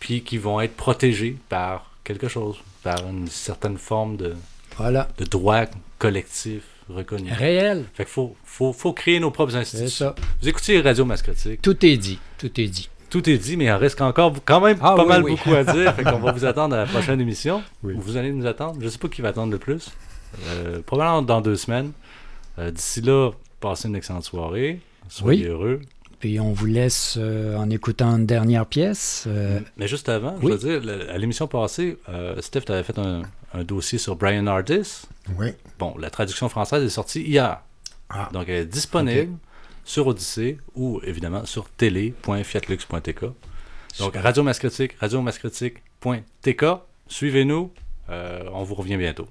[0.00, 4.34] puis qui vont être protégés par quelque chose, par une certaine forme de,
[4.78, 5.08] Voilà.
[5.18, 5.64] de droit
[5.98, 7.30] collectif reconnu.
[7.32, 7.84] Réel.
[7.94, 10.06] Fait qu'il faut, faut, faut créer nos propres institutions.
[10.08, 10.14] ça.
[10.40, 11.60] Vous écoutez Radio Mascotique.
[11.60, 12.18] Tout est dit.
[12.38, 12.88] Tout est dit.
[13.10, 15.30] Tout est dit, mais il en reste encore quand même Ah pas oui, mal oui.
[15.32, 15.94] beaucoup à dire.
[15.96, 17.62] fait qu'on va vous attendre à la prochaine émission.
[17.84, 18.76] Ou vous allez nous attendre.
[18.80, 19.90] Je sais pas qui va attendre le plus.
[20.48, 21.92] Euh, probablement dans deux semaines.
[22.58, 23.30] Euh, D'ici là,
[23.60, 24.80] passez une excellente soirée.
[25.08, 25.80] Soyez heureux.
[26.18, 29.24] Puis on vous laisse euh, en écoutant une dernière pièce.
[29.28, 31.98] euh, Mais juste avant, je veux dire, à l'émission passée,
[32.40, 33.22] Steph avait fait un,
[33.54, 35.02] un dossier sur Brian Ardis.
[35.38, 35.48] Oui.
[35.78, 37.60] Bon, la traduction française est sortie hier.
[38.08, 38.28] Ah.
[38.32, 39.32] Donc, elle est disponible
[39.86, 43.20] sur Odyssée ou évidemment sur télé.fiatlux.tk.
[43.98, 44.14] Donc.
[44.16, 46.64] Radio Mascotique, radiomascotique.tk.
[47.08, 47.72] Suivez-nous.
[48.10, 49.26] Euh, on vous revient bientôt.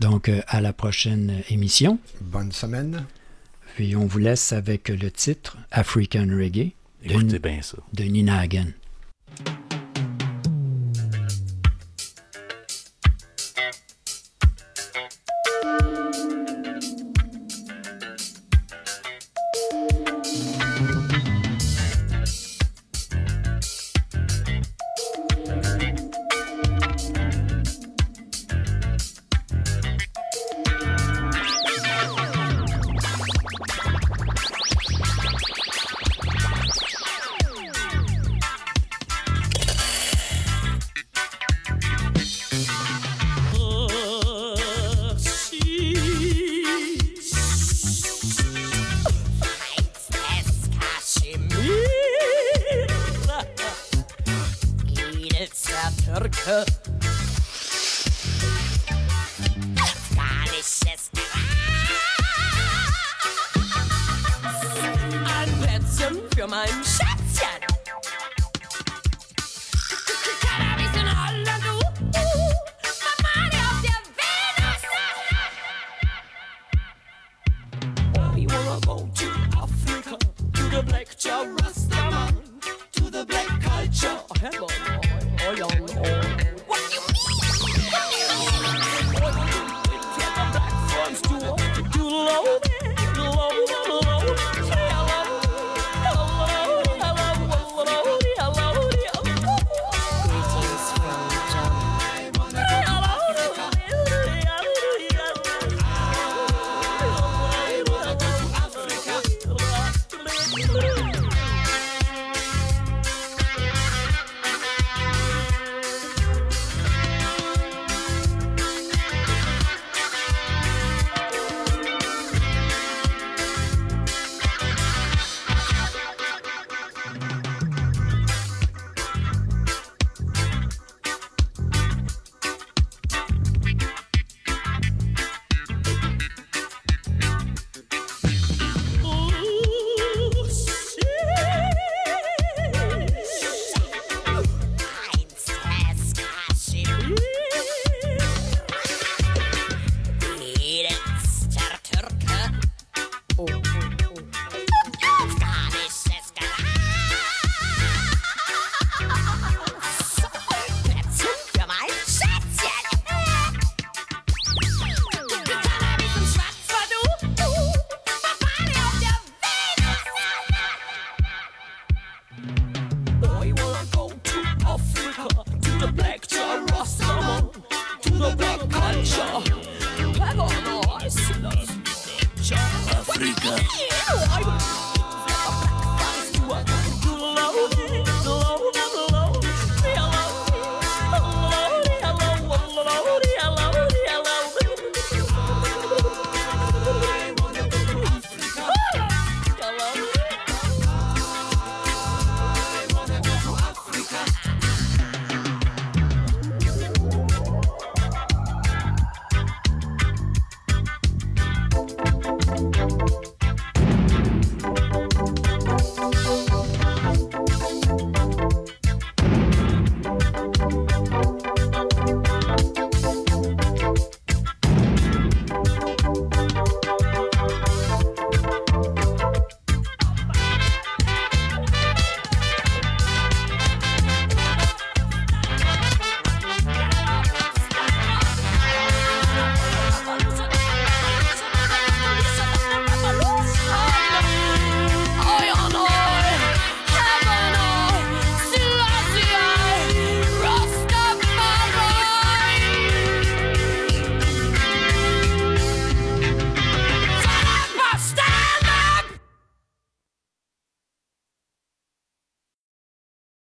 [0.00, 1.98] donc euh, à la prochaine émission.
[2.20, 3.06] Bonne semaine.
[3.76, 6.72] Puis on vous laisse avec le titre African Reggae
[7.04, 7.78] de, Écoutez bien ça.
[7.92, 8.72] de Nina Hagen.